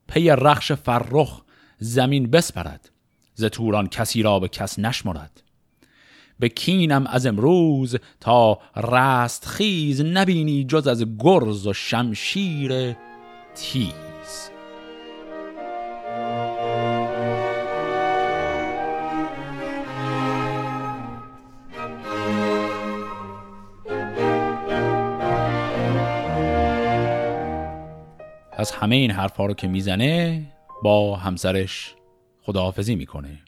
پی 0.08 0.30
رخش 0.30 0.72
فرخ 0.72 1.42
زمین 1.80 2.32
بسپرد 2.32 2.90
ز 3.34 3.46
توران 3.46 3.88
کسی 3.88 4.22
را 4.22 4.40
به 4.40 4.48
کس 4.48 4.80
نشمرد. 4.80 5.44
به 6.40 6.50
کینم 6.50 7.08
از 7.08 7.26
امروز 7.26 7.96
تا 8.20 8.60
رست 8.76 9.46
خیز 9.46 10.02
نبینی 10.02 10.64
جز 10.64 10.88
از 10.88 11.06
گرز 11.20 11.68
و 11.68 11.74
شمشیر 11.74 12.96
تیز 13.56 14.07
از 28.68 28.72
همه 28.72 28.96
این 28.96 29.12
حرفها 29.12 29.46
رو 29.46 29.54
که 29.54 29.68
می‌زنه 29.68 30.46
با 30.84 31.16
همسرش 31.16 31.96
خداحافظی 32.42 32.96
می‌کنه. 32.96 33.40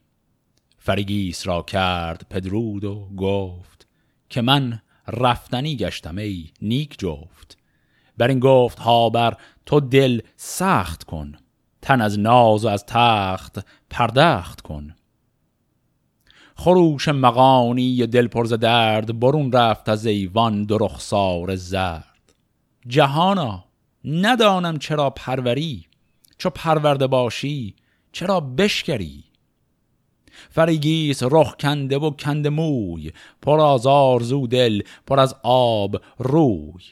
فریگیس 0.78 1.48
را 1.48 1.62
کرد 1.62 2.26
پدرود 2.30 2.84
و 2.84 3.10
گفت 3.18 3.88
که 4.30 4.42
من 4.42 4.82
رفتنی 5.08 5.76
گشتم 5.76 6.18
ای 6.18 6.50
نیک 6.62 7.00
جفت. 7.00 7.58
بر 8.18 8.28
این 8.28 8.40
گفت 8.40 8.80
ها 8.80 9.10
بر 9.10 9.38
تو 9.66 9.80
دل 9.80 10.22
سخت 10.36 11.04
کن 11.04 11.36
تن 11.82 12.02
از 12.02 12.20
ناز 12.20 12.66
و 12.66 12.68
از 12.68 12.86
تخت 12.86 13.66
پردخت 13.90 14.62
کن. 14.62 14.96
خروش 16.56 17.08
مقانی 17.08 18.08
دل 18.08 18.28
پرز 18.28 18.54
درد 18.54 19.20
برون 19.20 19.52
رفت 19.52 19.90
از 19.90 20.06
ایوان 20.06 20.64
دو 20.64 20.78
رخسار 20.78 21.56
زرد. 21.56 22.34
جهانا 22.88 23.69
ندانم 24.06 24.78
چرا 24.78 25.10
پروری 25.10 25.86
چو 26.38 26.50
پرورده 26.50 27.08
باشی 27.08 27.76
چرا 28.12 28.40
بشکری. 28.40 29.24
فریگیس 30.50 31.24
رخ 31.24 31.56
کنده 31.56 31.98
و 31.98 32.10
کنده 32.10 32.50
موی 32.50 33.12
پر 33.42 33.60
از 33.60 33.88
آرزو 33.88 34.48
دل 34.48 34.82
پر 35.08 35.20
از 35.20 35.36
آب 35.44 36.02
روی. 36.18 36.84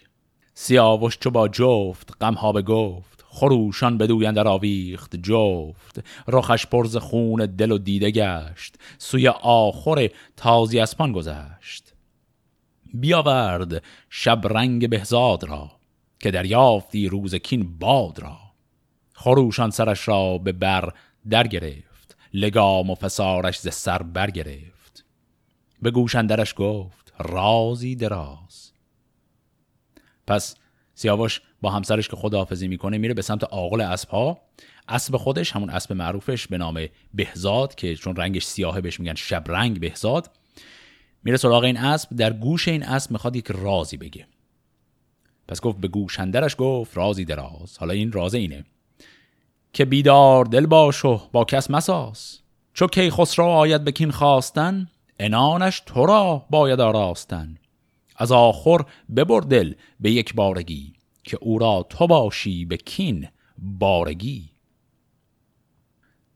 سیاوش 0.54 1.18
چو 1.18 1.30
با 1.30 1.48
جفت 1.48 2.10
غمها 2.22 2.62
گفت 2.62 3.26
خروشان 3.30 4.02
اندر 4.26 4.48
آویخت 4.48 5.16
جفت. 5.16 6.04
رخش 6.28 6.66
پرز 6.66 6.98
خون 6.98 7.46
دل 7.46 7.72
و 7.72 7.78
دیده 7.78 8.12
گشت 8.12 8.76
سوی 8.98 9.28
آخر 9.42 10.10
تازی 10.38 10.80
اسپان 10.80 11.12
گذشت. 11.12 11.94
بیاورد 12.94 13.84
شب 14.10 14.42
رنگ 14.46 14.90
بهزاد 14.90 15.44
را 15.44 15.77
که 16.20 16.32
دریافتی 16.32 17.08
روز 17.08 17.36
کین 17.36 17.78
باد 17.78 18.20
را. 18.20 18.38
خروشان 19.14 19.72
سرش 19.72 20.08
را 20.08 20.38
به 20.38 20.52
بر 20.52 20.94
در 21.30 21.48
گرفت 21.48 22.18
لگام 22.34 22.90
و 22.90 22.96
فسارش 22.96 23.60
ز 23.60 23.74
سر 23.74 24.04
برگرفت. 24.04 25.06
به 25.82 25.92
گوشندرش 25.92 26.54
گفت 26.58 27.14
رازی 27.20 27.96
دراز. 27.96 28.72
پس 30.28 30.56
سیاوش 30.94 31.42
با 31.62 31.70
همسرش 31.72 32.08
که 32.08 32.16
خداحافظی 32.16 32.68
می‌کنه 32.68 32.98
میره 32.98 33.14
به 33.14 33.22
سمت 33.22 33.44
آقل 33.44 33.82
اسبها 33.82 34.42
اسب 34.88 35.18
خودش 35.18 35.52
همون 35.52 35.70
اسب 35.70 35.94
معروفش 35.94 36.48
به 36.48 36.58
نام 36.58 36.86
بهزاد 37.14 37.76
که 37.76 37.96
چون 37.96 38.16
رنگش 38.16 38.46
سیاهه 38.46 38.82
بهش 38.82 39.00
میگن 39.00 39.16
شبرنگ 39.16 39.80
بهزاد 39.80 40.32
میره 41.24 41.38
سراغ 41.38 41.64
این 41.64 41.78
اسب. 41.78 42.16
در 42.16 42.34
گوش 42.34 42.68
این 42.68 42.84
اسب 42.84 43.12
می‌خواد 43.12 43.36
یک 43.36 43.48
رازی 43.48 43.98
بگه. 43.98 44.28
پس 45.48 45.62
گفت 45.62 45.78
به 45.78 45.88
گوشندرش 45.88 46.56
گفت 46.58 46.98
رازی 46.98 47.26
دراز 47.26 47.78
حالا 47.78 47.94
این 47.94 48.12
راز 48.12 48.34
اینه. 48.34 48.66
که 49.74 49.86
بیدار 49.86 50.46
دل 50.46 50.66
باش 50.66 51.06
و 51.06 51.22
با 51.32 51.46
کس 51.46 51.72
مساس 51.72 52.40
چو 52.74 52.88
کی 52.88 53.10
خسرو 53.10 53.46
آید 53.46 53.84
به 53.84 53.92
کین 53.92 54.12
خواستن 54.12 54.88
انانش 55.20 55.82
تو 55.86 56.06
را 56.06 56.46
باید 56.50 56.80
آراستن. 56.80 57.58
از 58.16 58.32
آخر 58.32 58.78
ببر 59.16 59.40
دل 59.40 59.74
به 60.00 60.12
یک 60.12 60.36
بارگی 60.36 60.94
که 61.24 61.38
او 61.42 61.60
را 61.60 61.86
تو 61.90 62.08
باشی 62.08 62.66
به 62.66 62.78
کین 62.78 63.28
بارگی. 63.58 64.50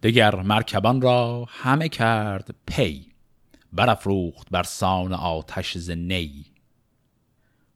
دگر 0.03 0.35
مرکبان 0.35 1.01
را 1.01 1.45
همه 1.47 1.89
کرد 1.89 2.55
پی 2.67 3.05
برافروخت 3.73 4.47
بر 4.51 4.63
سان 4.63 5.13
آتش 5.13 5.77
زنی. 5.77 6.45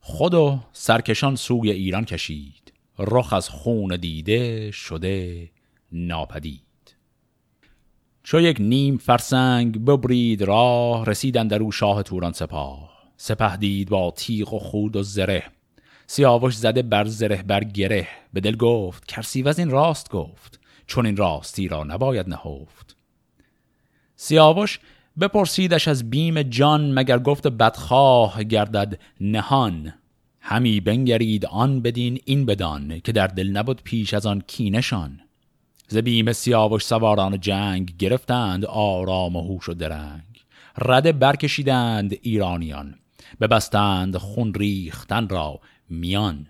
خود 0.07 0.33
و 0.33 0.59
سرکشان 0.71 1.35
سوی 1.35 1.71
ایران 1.71 2.05
کشید. 2.05 2.73
رخ 2.99 3.33
از 3.33 3.49
خون 3.49 3.95
دیده 3.95 4.71
شده 4.71 5.49
ناپدید. 5.91 6.95
چو 8.23 8.39
یک 8.39 8.57
نیم 8.59 8.97
فرسنگ 8.97 9.85
ببرید 9.85 10.41
راه 10.41 11.05
رسیدن 11.05 11.47
در 11.47 11.61
او 11.61 11.71
شاه 11.71 12.03
توران 12.03 12.33
سپاه. 12.33 12.89
سپه 13.17 13.57
دید 13.57 13.89
با 13.89 14.13
تیغ 14.15 14.53
و 14.53 14.59
خود 14.59 14.95
و 14.95 15.03
زره. 15.03 15.43
سیاوش 16.07 16.55
زده 16.55 16.81
بر 16.81 17.05
زره 17.05 17.43
بر 17.43 17.63
گره. 17.63 18.07
به 18.33 18.41
دل 18.41 18.55
گفت 18.55 19.19
و 19.45 19.53
این 19.57 19.69
راست 19.69 20.09
گفت. 20.09 20.59
چون 20.87 21.05
این 21.05 21.17
راستی 21.17 21.67
را 21.67 21.83
نباید 21.83 22.29
نهفت. 22.29 22.95
سیاوش 24.15 24.79
بپرسیدش 25.19 25.87
از 25.87 26.09
بیم 26.09 26.41
جان 26.41 26.93
مگر 26.93 27.19
گفت 27.19 27.47
بدخواه 27.47 28.43
گردد 28.43 28.99
نهان. 29.21 29.93
همی 30.39 30.79
بنگرید 30.79 31.45
آن 31.45 31.81
بدین 31.81 32.19
این 32.25 32.45
بدان 32.45 32.99
که 32.99 33.11
در 33.11 33.27
دل 33.27 33.47
نبود 33.47 33.81
پیش 33.83 34.13
از 34.13 34.25
آن 34.25 34.43
کینشان 34.47 35.19
ز 35.87 35.97
بیم 35.97 36.33
سیاوش 36.33 36.83
سواران 36.83 37.39
جنگ 37.39 37.97
گرفتند 37.97 38.65
آرام 38.65 39.35
و 39.35 39.41
هوش 39.41 39.69
و 39.69 39.73
درنگ. 39.73 40.45
رده 40.77 41.11
برکشیدند 41.11 42.15
ایرانیان 42.21 42.95
ببستند 43.41 44.17
خون 44.17 44.53
ریختن 44.53 45.29
را 45.29 45.59
میان. 45.89 46.47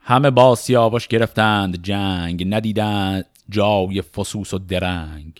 همه 0.00 0.30
با 0.30 0.54
سیاوش 0.54 1.08
گرفتند 1.08 1.82
جنگ 1.82 2.54
ندیدند 2.54 3.26
جای 3.48 4.02
فسوس 4.02 4.54
و 4.54 4.58
درنگ. 4.58 5.32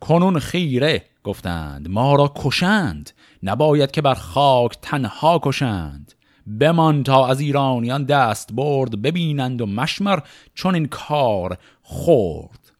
کنون 0.00 0.38
خیره 0.38 1.04
گفتند 1.28 1.88
ما 1.88 2.14
را 2.14 2.32
کشند 2.36 3.10
نباید 3.42 3.90
که 3.90 4.02
بر 4.02 4.14
خاک 4.14 4.78
تنها 4.82 5.40
کشند. 5.42 6.12
بمان 6.60 7.02
تا 7.02 7.26
از 7.26 7.40
ایرانیان 7.40 8.04
دست 8.04 8.52
برد 8.52 9.02
ببینند 9.02 9.60
و 9.60 9.66
مشمر 9.66 10.18
چون 10.54 10.74
این 10.74 10.86
کار 10.86 11.58
خورد. 11.82 12.72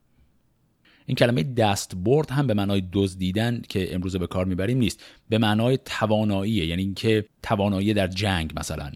این 1.07 1.15
کلمه 1.17 1.43
دست 1.43 1.97
برد 1.97 2.31
هم 2.31 2.47
به 2.47 2.55
معنای 2.55 2.83
دزدیدن 2.93 3.63
که 3.69 3.95
امروز 3.95 4.17
به 4.17 4.27
کار 4.27 4.45
می‌بریم 4.45 4.79
نیست. 4.79 5.05
به 5.29 5.39
معنای 5.39 5.79
تواناییه 5.85 6.67
یعنی 6.67 6.83
اینکه 6.83 7.25
توانایی 7.43 7.95
در 7.95 8.07
جنگ 8.07 8.53
مثلا. 8.57 8.93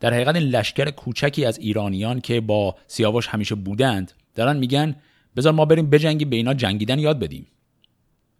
در 0.00 0.14
حقیقت 0.14 0.34
این 0.34 0.48
لشکر 0.48 0.90
کوچکی 0.90 1.44
از 1.44 1.58
ایرانیان 1.58 2.20
که 2.20 2.40
با 2.40 2.76
سیاوش 2.86 3.26
همیشه 3.28 3.54
بودند 3.54 4.12
دارن 4.34 4.56
میگن 4.56 4.96
بذار 5.36 5.52
ما 5.52 5.64
بریم 5.64 5.90
بجنگیم 5.90 6.30
به 6.30 6.36
اینا 6.36 6.54
جنگیدن 6.54 6.98
یاد 6.98 7.18
بدیم. 7.18 7.46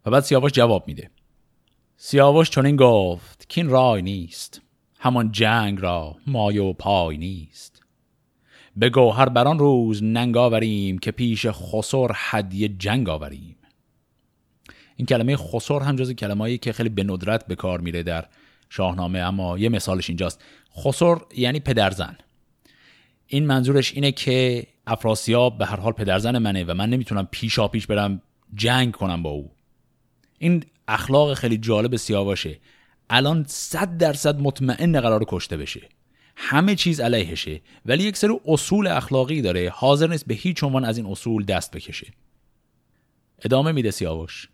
و 0.06 0.10
بعد 0.10 0.22
سیاوش 0.22 0.52
جواب 0.52 0.88
میده. 0.88 1.10
سیاوش 1.96 2.50
چنین 2.50 2.76
گفت 2.76 3.48
که 3.48 3.60
این 3.60 3.70
رای 3.70 4.02
نیست. 4.02 4.60
همان 4.98 5.32
جنگ 5.32 5.80
را 5.80 6.16
مای 6.26 6.58
و 6.58 6.72
پای 6.72 7.16
نیست. 7.16 7.82
به 8.76 8.90
گوهر 8.90 9.28
بران 9.28 9.58
روز 9.58 10.02
ننگ 10.02 10.36
آوریم 10.36 10.98
که 10.98 11.10
پیش 11.10 11.46
خسر 11.46 12.12
حدی 12.12 12.68
جنگ 12.68 13.08
آوریم. 13.08 13.56
این 14.96 15.06
کلمه 15.06 15.36
خسر 15.36 15.78
هم 15.80 15.96
جز 15.96 16.12
کلمه‌ای 16.12 16.58
که 16.58 16.72
خیلی 16.72 16.88
به 16.88 17.04
ندرت 17.04 17.46
به 17.46 17.54
کار 17.54 17.80
میره 17.80 18.02
در 18.02 18.24
شاهنامه 18.70 19.18
اما 19.18 19.58
یه 19.58 19.68
مثالش 19.68 20.10
اینجاست. 20.10 20.44
خسر 20.84 21.16
یعنی 21.36 21.60
پدرزن. 21.60 22.16
این 23.26 23.46
منظورش 23.46 23.94
اینه 23.94 24.12
که 24.12 24.66
افراسیاب 24.86 25.58
به 25.58 25.66
هر 25.66 25.80
حال 25.80 25.92
پدرزن 25.92 26.38
منه 26.38 26.64
و 26.64 26.74
من 26.74 26.90
نمی‌تونم 26.90 27.28
پیشا 27.30 27.68
پیش 27.68 27.86
برم 27.86 28.22
جنگ 28.54 28.92
کنم 28.92 29.22
با 29.22 29.30
او. 29.30 29.50
این 30.42 30.64
اخلاق 30.88 31.34
خیلی 31.34 31.58
جالب 31.58 31.96
سیاوشه. 31.96 32.58
الان 33.10 33.44
صد 33.48 33.96
درصد 33.98 34.40
مطمئن 34.40 35.00
قرار 35.00 35.24
کشته 35.28 35.56
بشه. 35.56 35.80
همه 36.36 36.74
چیز 36.74 37.00
علیهشه 37.00 37.60
ولی 37.86 38.04
یک 38.04 38.16
سری 38.16 38.40
اصول 38.46 38.86
اخلاقی 38.86 39.42
داره. 39.42 39.70
حاضر 39.70 40.06
نیست 40.06 40.26
به 40.26 40.34
هیچ 40.34 40.64
عنوان 40.64 40.84
از 40.84 40.96
این 40.96 41.06
اصول 41.06 41.44
دست 41.44 41.70
بکشه. 41.76 42.06
ادامه 43.44 43.72
میده 43.72 43.90
سیاوش. 43.90 44.48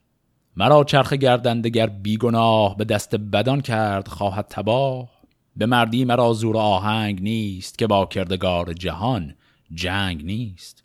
مرا 0.56 0.84
چرخ 0.84 1.12
گردندگر 1.12 1.86
بیگناه 1.86 2.76
به 2.76 2.84
دست 2.84 3.14
بدان 3.14 3.60
کرد 3.60 4.08
خواهد 4.08 4.46
تباه. 4.50 5.10
به 5.56 5.66
مردی 5.66 6.04
مرا 6.04 6.32
زور 6.32 6.56
آهنگ 6.56 7.22
نیست 7.22 7.78
که 7.78 7.86
با 7.86 8.06
کردگار 8.06 8.72
جهان 8.72 9.34
جنگ 9.74 10.24
نیست. 10.24 10.84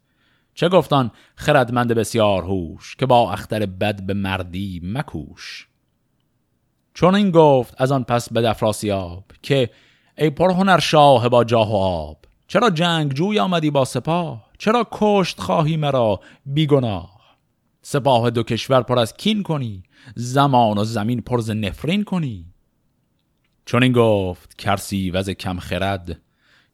چه 0.55 0.69
گفتان 0.69 1.11
خردمند 1.35 1.93
بسیار 1.93 2.43
هوش 2.43 2.95
که 2.95 3.05
با 3.05 3.31
اختر 3.31 3.65
بد 3.65 4.01
به 4.05 4.13
مردی 4.13 4.81
مکوش. 4.83 5.67
چون 6.93 7.15
این 7.15 7.31
گفت 7.31 7.81
از 7.81 7.91
آن 7.91 8.03
پس 8.03 8.33
به 8.33 8.41
دفراسیاب 8.41 9.23
که 9.41 9.69
ای 10.17 10.31
هنر 10.39 10.79
شاه 10.79 11.29
با 11.29 11.43
جاه 11.43 11.71
و 11.71 11.75
آب 11.75 12.25
چرا 12.47 12.69
جنگ 12.69 13.13
جوی 13.13 13.39
آمدی 13.39 13.71
با 13.71 13.85
سپاه؟ 13.85 14.49
چرا 14.57 14.87
کشت 14.91 15.39
خواهی 15.39 15.77
مرا 15.77 16.19
بیگناه؟ 16.45 17.19
سپاه 17.81 18.29
دو 18.29 18.43
کشور 18.43 18.81
پر 18.81 18.99
از 18.99 19.13
کین 19.13 19.43
کنی 19.43 19.83
زمان 20.15 20.77
و 20.77 20.83
زمین 20.83 21.21
پر 21.21 21.37
از 21.37 21.49
نفرین 21.49 22.03
کنی. 22.03 22.45
چون 23.65 23.83
این 23.83 23.91
گفت 23.91 24.57
کرسی 24.57 25.11
وز 25.11 25.29
کم 25.29 25.59
خرد 25.59 26.21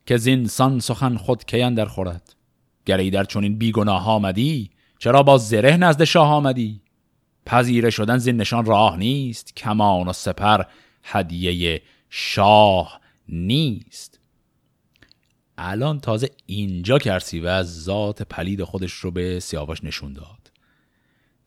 که 0.05 0.17
زینسان 0.17 0.79
سخن 0.79 1.17
خود 1.17 1.45
کیان 1.45 1.73
در 1.73 1.85
خورد؟ 1.85 2.35
گری 2.85 3.11
در 3.11 3.23
چون 3.23 3.43
این 3.43 3.57
بیگناه 3.57 4.09
آمدی؟ 4.09 4.69
چرا 4.99 5.23
با 5.23 5.37
زره 5.37 5.77
نزد 5.77 6.03
شاه 6.03 6.29
آمدی؟ 6.29 6.81
پذیره 7.45 7.89
شدن 7.89 8.17
زین 8.17 8.37
نشان 8.37 8.65
راه 8.65 8.97
نیست 8.97 9.55
کمان 9.55 10.07
و 10.07 10.13
سپر 10.13 10.63
هدیه 11.03 11.81
شاه 12.09 13.01
نیست. 13.29 14.19
الان 15.57 15.99
تازه 15.99 16.29
اینجا 16.45 16.97
کرسی 16.97 17.39
و 17.39 17.47
از 17.47 17.83
ذات 17.83 18.21
پلید 18.21 18.63
خودش 18.63 18.91
رو 18.91 19.11
به 19.11 19.39
سیاوش 19.39 19.83
نشون 19.83 20.13
داد. 20.13 20.51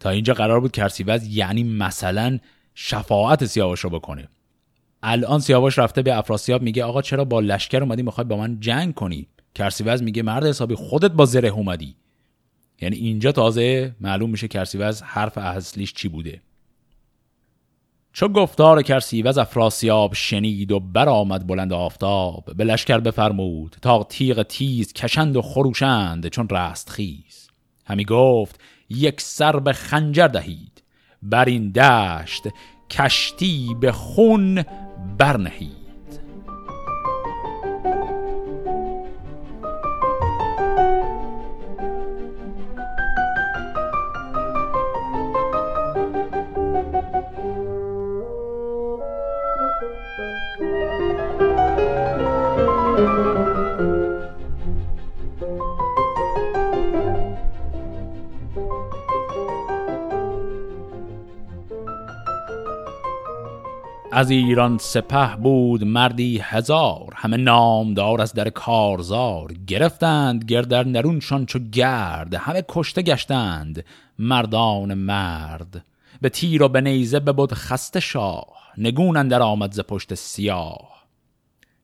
تا 0.01 0.11
اینجا 0.11 0.35
قرار 0.35 0.61
بود 0.61 0.73
کرسیوز 0.73 1.27
یعنی 1.27 1.63
مثلا 1.63 2.39
شفاعت 2.75 3.45
سیاوش 3.45 3.81
رو 3.81 3.91
بکنه. 3.91 4.29
الان 5.03 5.41
سیاوش 5.41 5.79
رفته 5.79 6.03
به 6.03 6.19
افراسیاب 6.19 6.63
میگه 6.63 6.85
آقا 6.85 7.03
چرا 7.03 7.25
با 7.25 7.41
لشکر 7.41 7.83
اومدی؟ 7.83 8.03
می‌خوای 8.03 8.27
با 8.27 8.37
من 8.37 8.61
جنگ 8.61 8.95
کنی؟ 8.95 9.29
کرسیوز 9.55 10.03
میگه 10.03 10.23
مرد 10.23 10.47
حسابی 10.47 10.75
خودت 10.75 11.11
با 11.11 11.25
زره 11.25 11.49
اومدی. 11.49 11.97
یعنی 12.81 12.97
اینجا 12.97 13.33
تازه 13.33 13.95
معلوم 14.01 14.31
میشه 14.31 14.49
کرسیوز 14.49 15.03
حرف 15.03 15.39
اصلیش 15.39 15.93
چی 15.93 16.09
بوده. 16.09 16.43
چو 18.13 18.29
گفتار 18.29 18.83
کرسیوز 18.83 19.39
افراسیاب 19.39 20.15
شنید 20.15 20.73
و 20.73 20.81
برآمد 20.81 21.47
بلند 21.47 21.73
آفتاب. 21.73 22.51
به 22.57 22.65
لشکر 22.65 22.99
بفرمود 22.99 23.77
تا 23.83 24.05
تیغ 24.05 24.43
تیز 24.43 24.93
کشند 24.93 25.37
و 25.37 25.43
خروشند 25.43 26.29
چون 26.29 26.49
رست 26.49 26.91
خیز. 26.91 27.49
همی 27.87 28.05
گفت 28.05 28.61
یک 28.91 29.21
سر 29.21 29.61
به 29.61 29.73
خنجر 29.73 30.29
دهید. 30.29 30.83
بر 31.23 31.45
این 31.45 31.71
دشت 31.71 32.43
کشتی 32.91 33.77
به 33.81 33.93
خون 33.93 34.65
برنهید. 35.19 35.82
از 64.15 64.31
ایران 64.31 64.79
سپه 64.79 65.37
بود 65.37 65.85
مردی 65.85 66.39
هزار 66.39 67.13
همه 67.17 67.37
نامدار 67.37 68.21
از 68.21 68.33
در 68.33 68.51
کارزار 68.51 69.53
گرفتند 69.67 70.45
گردر 70.45 70.87
نرونشان 70.87 71.47
چو 71.47 71.59
گرد 71.59 72.35
همه 72.35 72.65
کشته 72.69 73.03
گشتند 73.03 73.85
مردان 74.19 74.95
مرد. 74.95 75.85
به 76.21 76.29
تیر 76.29 76.63
و 76.63 76.69
به 76.69 76.81
نیزه 76.81 77.21
ببود 77.21 77.53
خسته 77.53 78.01
شاه 78.01 78.73
نگون 78.79 79.29
در 79.29 79.43
آمد 79.43 79.73
ز 79.73 79.81
پشت 79.81 80.15
سیاه. 80.15 81.07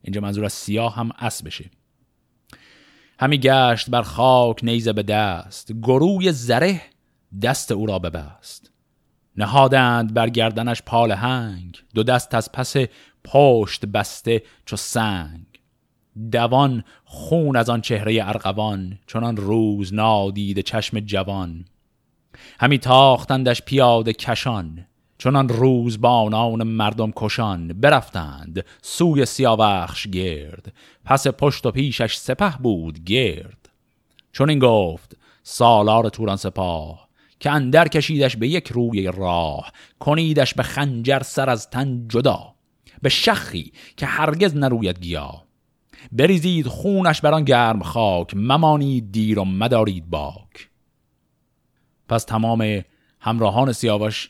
اینجا 0.01 0.21
منظور 0.21 0.45
از 0.45 0.53
سیاه 0.53 0.95
هم 0.95 1.09
بشه. 1.45 1.69
همی 3.19 3.37
گشت 3.37 3.89
بر 3.89 4.01
خاک 4.01 4.63
نیزه 4.63 4.93
به 4.93 5.03
دست 5.03 5.71
گروی 5.73 6.31
زره 6.31 6.81
دست 7.41 7.71
او 7.71 7.85
را 7.85 7.99
ببست. 7.99 8.71
نهادند 9.39 10.13
بر 10.13 10.29
گردنش 10.29 10.81
پال 10.81 11.11
هنگ. 11.11 11.77
دو 11.95 12.03
دست 12.03 12.35
از 12.35 12.51
پس 12.51 12.75
پشت 13.23 13.85
بسته 13.85 14.43
چو 14.65 14.75
سنگ. 14.75 15.45
دوان 16.31 16.83
خون 17.05 17.55
از 17.55 17.69
آن 17.69 17.81
چهره 17.81 18.19
ارغوان 18.23 18.99
چنان 19.07 19.37
روز 19.37 19.93
نادید 19.93 20.59
چشم 20.59 20.99
جوان. 20.99 21.65
همی 22.59 22.77
تاختندش 22.77 23.61
پیاده 23.61 24.13
کشان 24.13 24.85
چنان 25.17 25.49
روز 25.49 26.01
بانان 26.01 26.63
مردم 26.63 27.11
کشان. 27.15 27.67
برفتند 27.67 28.65
سوی 28.81 29.25
سیاوخش 29.25 30.07
گرد 30.07 30.73
پس 31.05 31.27
پشت 31.27 31.65
و 31.65 31.71
پیشش 31.71 32.15
سپه 32.15 32.57
بود 32.57 33.03
گرد. 33.03 33.69
چون 34.31 34.49
این 34.49 34.59
گفت 34.59 35.17
سالار 35.43 36.09
توران 36.09 36.37
سپاه 36.37 37.08
که 37.39 37.51
اندر 37.51 37.87
کشیدش 37.87 38.37
به 38.37 38.47
یک 38.47 38.67
روی 38.67 39.11
راه 39.11 39.71
کنیدش 39.99 40.53
به 40.53 40.63
خنجر 40.63 41.19
سر 41.19 41.49
از 41.49 41.69
تن 41.69 42.07
جدا 42.07 42.55
به 43.01 43.09
شخی 43.09 43.71
که 43.97 44.05
هرگز 44.05 44.55
نروید 44.55 44.99
گیا. 44.99 45.43
بریزید 46.11 46.67
خونش 46.67 47.21
بران 47.21 47.43
گرم 47.43 47.83
خاک 47.83 48.33
ممانید 48.35 49.11
دیر 49.11 49.39
و 49.39 49.45
مدارید 49.45 50.09
باک. 50.09 50.69
پس 52.07 52.23
تمام 52.23 52.83
همراهان 53.19 53.71
سیاوش 53.71 54.29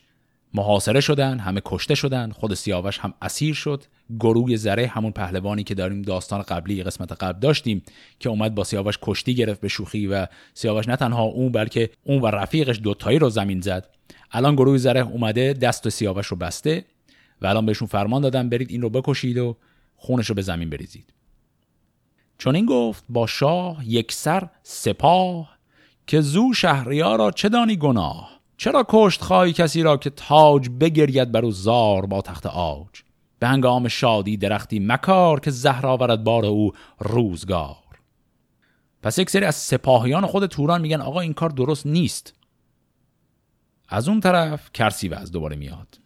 محاصره 0.54 1.02
شدن 1.02 1.40
همه 1.40 1.62
کشته 1.66 1.96
شدن 1.96 2.32
خود 2.32 2.54
سیاوش 2.54 3.00
هم 3.00 3.14
اسیر 3.22 3.54
شد. 3.54 3.84
گروه 4.20 4.56
زره 4.56 4.88
همون 4.88 5.12
پهلوانی 5.12 5.64
که 5.64 5.76
داریم 5.76 6.02
داستان 6.02 6.42
قبلی 6.42 6.84
قسمت 6.84 7.12
قبل 7.12 7.40
داشتیم 7.40 7.84
که 8.20 8.30
اومد 8.30 8.56
با 8.56 8.64
سیاوش 8.64 8.98
کشتی 9.02 9.36
گرفت 9.36 9.62
به 9.62 9.68
شوخی 9.68 10.08
و 10.08 10.28
سیاوش 10.54 10.88
نه 10.88 10.96
تنها 10.96 11.24
اون 11.24 11.52
بلکه 11.52 11.90
اون 12.04 12.22
و 12.22 12.26
رفیقش 12.26 12.80
دوتایی 12.84 13.20
رو 13.20 13.30
زمین 13.30 13.62
زد. 13.62 13.90
الان 14.32 14.56
گروه 14.56 14.78
زره 14.78 15.02
اومده 15.02 15.54
دست 15.54 15.90
سیاوش 15.90 16.28
رو 16.28 16.38
بسته 16.38 16.86
و 17.42 17.48
الان 17.48 17.66
بهشون 17.66 17.88
فرمان 17.88 18.22
دادن 18.22 18.50
برید 18.50 18.72
این 18.72 18.82
رو 18.82 18.90
بکشید 18.90 19.38
و 19.38 19.58
خونش 19.96 20.26
رو 20.26 20.36
به 20.36 20.42
زمین 20.42 20.70
بریزید. 20.70 21.14
چون 22.38 22.56
این 22.56 22.66
گفت 22.66 23.04
با 23.10 23.28
شاه 23.28 23.88
یک 23.88 24.12
سر 24.12 24.50
سپاه 24.64 25.50
که 26.08 26.22
زو 26.22 26.54
شهریار 26.54 27.20
را 27.20 27.32
چه 27.32 27.50
دانی 27.50 27.78
گناه؟ 27.78 28.40
چرا 28.58 28.86
کشت 28.90 29.22
خواهی 29.22 29.54
کسی 29.54 29.84
را 29.84 29.98
که 29.98 30.10
تاج 30.10 30.70
بگرید 30.70 31.32
بر 31.32 31.46
او 31.46 31.52
زار 31.52 32.06
با 32.06 32.22
تخت 32.22 32.46
آج؟ 32.46 32.88
به 33.40 33.48
هنگام 33.48 33.88
شادی 33.88 34.38
درختی 34.38 34.80
مکار 34.80 35.40
که 35.40 35.52
زهر 35.52 35.88
آورد 35.88 36.24
بار 36.24 36.46
او 36.46 36.72
روزگار. 37.00 37.76
پس 39.02 39.18
یک 39.18 39.30
سری 39.30 39.46
از 39.46 39.56
سپاهیان 39.56 40.26
خود 40.26 40.46
توران 40.46 40.82
میگن 40.82 41.02
آقا 41.02 41.20
این 41.20 41.34
کار 41.34 41.50
درست 41.50 41.86
نیست. 41.86 42.34
از 43.90 44.10
اون 44.10 44.20
طرف 44.20 44.70
کرسی 44.74 45.10
وز 45.10 45.32
دوباره 45.32 45.56
میاد. 45.56 46.00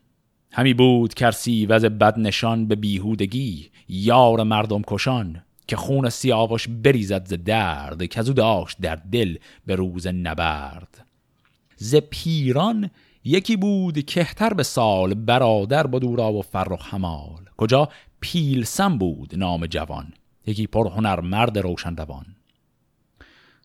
همی 0.51 0.73
بود 0.73 1.13
کرسی 1.13 1.65
وز 1.65 1.85
بد 1.85 2.19
نشان 2.19 2.67
به 2.67 2.75
بیهودگی 2.75 3.69
یار 3.89 4.43
مردم 4.43 4.81
کشان 4.87 5.43
که 5.67 5.75
خون 5.75 6.09
سیاوش 6.09 6.67
بریزد 6.67 7.27
ز 7.27 7.33
درد 7.33 8.05
که 8.05 8.21
او 8.21 8.33
داشت 8.33 8.77
در 8.81 8.95
دل 8.95 9.37
به 9.65 9.75
روز 9.75 10.07
نبرد. 10.07 11.05
ز 11.75 11.95
پیران 11.95 12.89
یکی 13.25 13.55
بود 13.55 14.05
کهتر 14.05 14.53
به 14.53 14.63
سال 14.63 15.13
برادر 15.13 15.87
بدورا 15.87 16.33
و 16.33 16.41
فرخ 16.41 16.93
همال 16.93 17.45
کجا؟ 17.57 17.89
پیلسم 18.19 18.97
بود 18.97 19.35
نام 19.35 19.65
جوان 19.65 20.13
یکی 20.47 20.67
پرهنر 20.67 21.19
مرد 21.19 21.57
روشن 21.57 21.95
روان. 21.95 22.25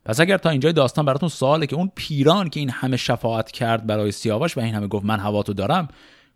پس 0.04 0.20
اگر 0.20 0.38
تا 0.38 0.50
اینجای 0.50 0.72
داستان 0.72 1.04
براتون 1.04 1.28
سواله 1.28 1.66
که 1.66 1.76
اون 1.76 1.90
پیران 1.94 2.50
که 2.50 2.60
این 2.60 2.70
همه 2.70 2.96
شفاعت 2.96 3.50
کرد 3.50 3.86
برای 3.86 4.12
سیاوش 4.12 4.56
و 4.56 4.60
این 4.60 4.74
همه 4.74 4.86
گفت 4.86 5.04
من 5.04 5.20
هواتو 5.20 5.52
دارم 5.52 5.88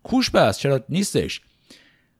کوش 0.03 0.29
بس 0.29 0.59
چرا 0.59 0.79
نیستش؟ 0.89 1.41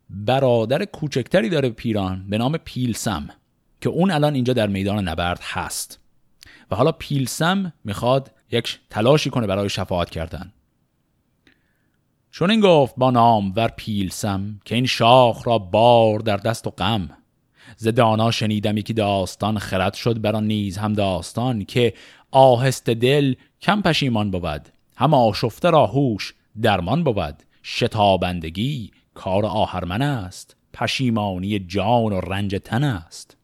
برادر 0.09 0.85
کوچکتری 0.85 1.49
داره 1.49 1.69
پیران 1.69 2.25
به 2.29 2.37
نام 2.37 2.57
پیلسم 2.57 3.29
که 3.81 3.89
اون 3.89 4.11
الان 4.11 4.35
اینجا 4.35 4.53
در 4.53 4.67
میدان 4.67 5.07
نبرد 5.07 5.39
هست. 5.43 5.99
و 6.71 6.75
حالا 6.75 6.91
پیلسم 6.91 7.73
می‌خواد 7.83 8.31
یک 8.51 8.79
تلاشی 8.89 9.29
کنه 9.29 9.47
برای 9.47 9.69
شفاعت 9.69 10.09
کردن. 10.09 10.53
چون 12.33 12.51
این 12.51 12.59
گفت 12.59 12.93
با 12.97 13.11
نام 13.11 13.53
ور 13.55 13.67
پیلسم 13.67 14.59
که 14.65 14.75
این 14.75 14.85
شاخ 14.85 15.47
را 15.47 15.57
بار 15.57 16.19
در 16.19 16.37
دست 16.37 16.67
و 16.67 16.69
غم. 16.69 17.09
ز 17.77 17.87
دانا 17.87 18.31
شنیدم 18.31 18.77
یکی 18.77 18.93
داستان 18.93 19.57
خرد 19.57 19.93
شد 19.93 20.21
بر 20.21 20.41
نیز 20.41 20.77
هم 20.77 20.93
داستان 20.93 21.65
که 21.65 21.93
آهست 22.31 22.89
دل 22.89 23.35
کم 23.61 23.81
پشیمان 23.81 24.31
بود 24.31 24.69
هم 24.95 25.13
آشفته 25.13 25.69
را 25.69 25.85
هوش 25.85 26.33
درمان 26.61 27.03
بود. 27.03 27.43
شتابندگی 27.63 28.91
کار 29.13 29.45
آهرمن 29.45 30.01
است 30.01 30.55
پشیمانی 30.73 31.59
جان 31.59 32.13
و 32.13 32.19
رنج 32.19 32.55
تن 32.63 32.83
است. 32.83 33.37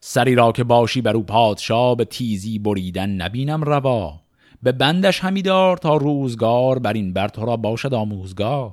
سری 0.00 0.34
را 0.34 0.52
که 0.52 0.64
باشی 0.64 1.00
بر 1.00 1.16
او 1.16 1.22
پادشاه 1.22 1.96
به 1.96 2.04
تیزی 2.04 2.58
بریدن 2.58 3.10
نبینم 3.10 3.62
روا. 3.62 4.25
به 4.62 4.72
بندش 4.72 5.20
همی 5.20 5.42
دار 5.42 5.76
تا 5.76 5.96
روزگار 5.96 6.78
بر 6.78 6.92
این 6.92 7.12
بر 7.12 7.28
تو 7.28 7.44
را 7.44 7.56
باشد 7.56 7.94
آموزگار. 7.94 8.72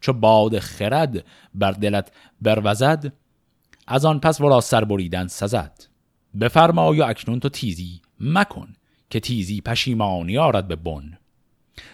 چو 0.00 0.12
باد 0.12 0.58
خرد 0.58 1.24
بر 1.54 1.72
دلت 1.72 2.12
بروزد 2.42 3.12
از 3.86 4.04
آن 4.04 4.20
پس 4.20 4.40
ورا 4.40 4.60
سر 4.60 4.84
بریدن 4.84 5.26
سزد. 5.26 5.84
بفرما 6.40 6.94
یا 6.94 7.06
اکنون 7.06 7.40
تو 7.40 7.48
تیزی 7.48 8.00
مکن 8.20 8.68
که 9.10 9.20
تیزی 9.20 9.60
پشیمانی 9.60 10.38
آرد 10.38 10.68
به 10.68 10.76
بن. 10.76 11.18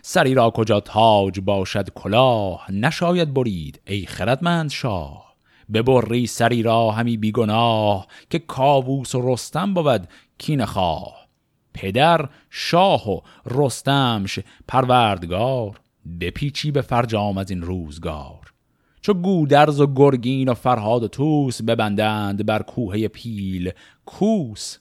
سری 0.02 0.34
را 0.34 0.50
کجا 0.50 0.80
تاج 0.80 1.40
باشد 1.40 1.90
کلاه 1.90 2.72
نشاید 2.72 3.34
برید 3.34 3.80
ای 3.86 4.06
خردمند 4.06 4.70
شاه. 4.70 5.36
ببری 5.72 6.26
سری 6.26 6.62
را 6.62 6.90
همی 6.90 7.16
بیگناه 7.16 8.06
که 8.30 8.38
کاووس 8.38 9.14
و 9.14 9.32
رستم 9.32 9.74
بود 9.74 10.08
کین 10.38 10.64
خواه. 10.64 11.15
پدر 11.76 12.28
شاه 12.50 13.10
و 13.10 13.20
رستمش 13.46 14.38
پروردگار 14.68 15.80
بپیچی 16.20 16.70
به 16.70 16.80
فرجام 16.82 17.38
از 17.38 17.50
این 17.50 17.62
روزگار. 17.62 18.52
چو 19.00 19.14
گودرز 19.14 19.80
و 19.80 19.94
گرگین 19.94 20.48
و 20.48 20.54
فرهاد 20.54 21.02
و 21.02 21.08
توس 21.08 21.62
ببندند 21.62 22.46
بر 22.46 22.62
کوه 22.62 23.08
پیل 23.08 23.70
کوس 24.06 24.78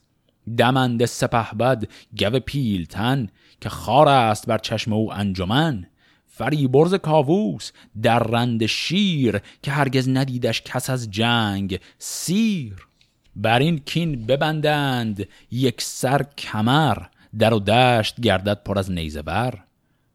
دمند 0.58 1.06
سپه 1.06 1.56
بد 1.60 1.84
گو 2.20 2.40
پیلتن 2.40 3.28
که 3.62 3.70
خار 3.70 4.08
است 4.08 4.48
بر 4.48 4.58
چشم 4.58 4.94
او 4.94 5.14
انجمن. 5.14 5.88
فریبرز 6.26 6.94
کاووس 6.94 7.72
در 8.02 8.20
رند 8.20 8.66
شیر 8.66 9.42
که 9.62 9.72
هرگز 9.72 10.10
ندیدش 10.10 10.62
کس 10.62 10.90
از 10.90 11.12
جنگ 11.12 11.80
سیر. 12.00 12.88
بر 13.36 13.60
این 13.60 13.80
کین 13.80 14.26
ببندند 14.26 15.28
یک 15.52 15.82
سر 15.82 16.24
کمر 16.38 16.98
در 17.40 17.54
و 17.54 17.60
دشت 17.60 18.22
گردد 18.22 18.64
پر 18.64 18.80
از 18.80 18.92
نیزه 18.92 19.22
بر. 19.22 19.60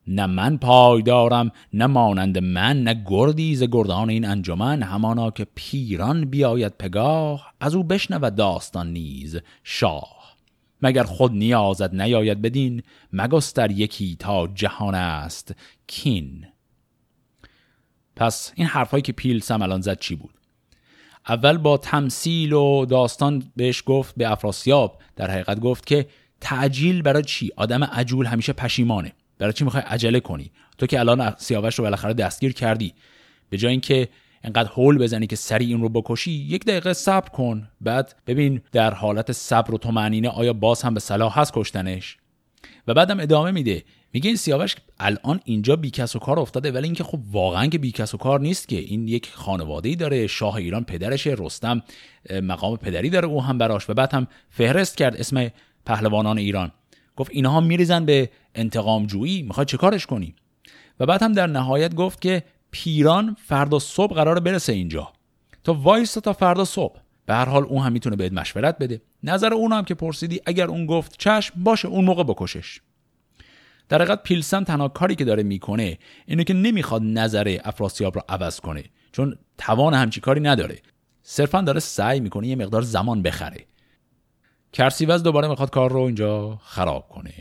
نه 0.06 0.26
من 0.26 0.56
پای 0.56 1.02
دارم 1.02 1.52
نه 1.72 1.86
مانند 1.86 2.38
من 2.38 2.82
نه 2.82 3.02
گردی 3.06 3.56
ز 3.56 3.62
گردان 3.62 4.10
این 4.10 4.24
انجمن 4.24 4.82
همانا 4.82 5.30
که 5.30 5.46
پیران 5.54 6.24
بیاید 6.24 6.72
پگاه 6.78 7.54
از 7.60 7.74
او 7.74 7.84
بشنود 7.84 8.34
داستان 8.34 8.92
نیز 8.92 9.38
شاه. 9.64 10.36
مگر 10.82 11.02
خود 11.02 11.32
نیازد 11.32 11.94
نیاید 11.94 12.42
بدین 12.42 12.82
مگستر 13.12 13.70
یکی 13.70 14.16
تا 14.16 14.46
جهان 14.46 14.94
است 14.94 15.54
کین. 15.86 16.46
پس 18.16 18.52
این 18.54 18.66
حرفهایی 18.66 19.02
که 19.02 19.12
پیلسم 19.12 19.62
الان 19.62 19.80
زد 19.80 19.98
چی 19.98 20.14
بود؟ 20.14 20.39
اول 21.30 21.58
با 21.58 21.76
تمثیل 21.76 22.52
و 22.52 22.86
داستان 22.86 23.42
بهش 23.56 23.82
گفت 23.86 24.14
به 24.16 24.32
افراسیاب. 24.32 24.98
در 25.16 25.30
حقیقت 25.30 25.60
گفت 25.60 25.86
که 25.86 26.06
تعجیل 26.40 27.02
برای 27.02 27.22
چی؟ 27.22 27.50
آدم 27.56 27.84
عجول 27.84 28.26
همیشه 28.26 28.52
پشیمانه. 28.52 29.12
برای 29.38 29.52
چی 29.52 29.64
می‌خوای 29.64 29.82
عجله 29.82 30.20
کنی؟ 30.20 30.50
تو 30.78 30.86
که 30.86 31.00
الان 31.00 31.34
سیاوش 31.38 31.74
رو 31.74 31.84
بالاخره 31.84 32.14
دستگیر 32.14 32.52
کردی. 32.52 32.94
به 33.50 33.56
جای 33.56 33.70
اینکه 33.70 34.08
انقدر 34.44 34.68
هول 34.68 34.98
بزنی 34.98 35.26
که 35.26 35.36
سریع 35.36 35.68
این 35.68 35.80
رو 35.80 35.88
بکشی 35.88 36.30
یک 36.32 36.64
دقیقه 36.64 36.92
صبر 36.92 37.28
کن. 37.28 37.68
بعد 37.80 38.14
ببین 38.26 38.60
در 38.72 38.94
حالت 38.94 39.32
صبر 39.32 39.74
و 39.74 39.78
طمأنینه 39.78 40.28
آیا 40.28 40.52
باز 40.52 40.82
هم 40.82 40.94
به 40.94 41.00
صلاح 41.00 41.40
هست 41.40 41.52
کشتنش؟ 41.54 42.16
و 42.86 42.94
بعدم 42.94 43.20
ادامه 43.20 43.50
میده. 43.50 43.84
میگه 44.12 44.28
این 44.28 44.36
سیاوش 44.36 44.76
الان 45.00 45.40
اینجا 45.44 45.76
بیکس 45.76 46.16
و 46.16 46.18
کار 46.18 46.38
افتاده 46.38 46.72
ولی 46.72 46.84
اینکه 46.84 47.04
خب 47.04 47.18
واقعا 47.32 47.66
که 47.66 47.78
بیکس 47.78 48.14
و 48.14 48.16
کار 48.16 48.40
نیست 48.40 48.68
که. 48.68 48.76
این 48.76 49.08
یک 49.08 49.30
خانواده 49.32 49.88
ای 49.88 49.96
داره 49.96 50.26
شاه 50.26 50.54
ایران 50.54 50.84
پدرشه 50.84 51.34
رستم 51.38 51.82
مقام 52.42 52.76
پدری 52.76 53.10
داره 53.10 53.28
او 53.28 53.42
هم 53.42 53.58
براش. 53.58 53.90
و 53.90 53.94
بعد 53.94 54.14
هم 54.14 54.26
فهرست 54.50 54.96
کرد 54.96 55.16
اسم 55.16 55.50
پهلوانان 55.84 56.38
ایران. 56.38 56.72
گفت 57.16 57.30
اینها 57.34 57.60
میریزن 57.60 58.04
به 58.04 58.30
انتقام 58.54 59.06
جویی 59.06 59.42
می‌خواد 59.42 59.66
چه 59.66 59.76
کارش 59.76 60.06
کنی؟ 60.06 60.34
و 61.00 61.06
بعد 61.06 61.22
هم 61.22 61.32
در 61.32 61.46
نهایت 61.46 61.94
گفت 61.94 62.20
که 62.20 62.42
پیران 62.70 63.36
فردا 63.46 63.78
صبح 63.78 64.14
قرار 64.14 64.40
برسه 64.40 64.72
اینجا. 64.72 65.12
تو 65.64 65.72
وایس 65.72 66.14
تا 66.14 66.32
فردا 66.32 66.64
صبح. 66.64 67.00
به 67.26 67.34
هر 67.34 67.44
حال 67.44 67.64
اون 67.64 67.82
هم 67.82 67.92
می‌تونه 67.92 68.16
بهت 68.16 68.32
مشورت 68.32 68.78
بده. 68.78 69.00
نظر 69.22 69.54
اون 69.54 69.72
هم 69.72 69.84
که 69.84 69.94
پرسیدی 69.94 70.40
اگر 70.46 70.66
اون 70.66 70.86
گفت 70.86 71.14
چشم 71.18 71.62
باشه 71.62 71.88
اون 71.88 72.04
موقع 72.04 72.22
بکشش. 72.22 72.80
در 73.90 74.02
حقیقت 74.02 74.22
پیلسن 74.22 74.64
تنها 74.64 74.88
کاری 74.88 75.14
که 75.14 75.24
داره 75.24 75.42
می‌کنه 75.42 75.98
اینه 76.26 76.44
که 76.44 76.54
نمی‌خواد 76.54 77.02
نظر 77.02 77.58
افراسیاب 77.64 78.14
رو 78.14 78.22
عوض 78.28 78.60
کنه 78.60 78.84
چون 79.12 79.36
توان 79.58 79.94
همچی 79.94 80.20
کاری 80.20 80.40
نداره. 80.40 80.78
صرفا 81.22 81.60
داره 81.60 81.80
سعی 81.80 82.20
می‌کنه 82.20 82.46
یه 82.46 82.56
مقدار 82.56 82.82
زمان 82.82 83.22
بخره. 83.22 83.66
کرسیوز 84.72 85.22
دوباره 85.22 85.48
می‌خواد 85.48 85.70
کار 85.70 85.92
رو 85.92 86.00
اینجا 86.00 86.58
خراب 86.62 87.08
کنه. 87.08 87.34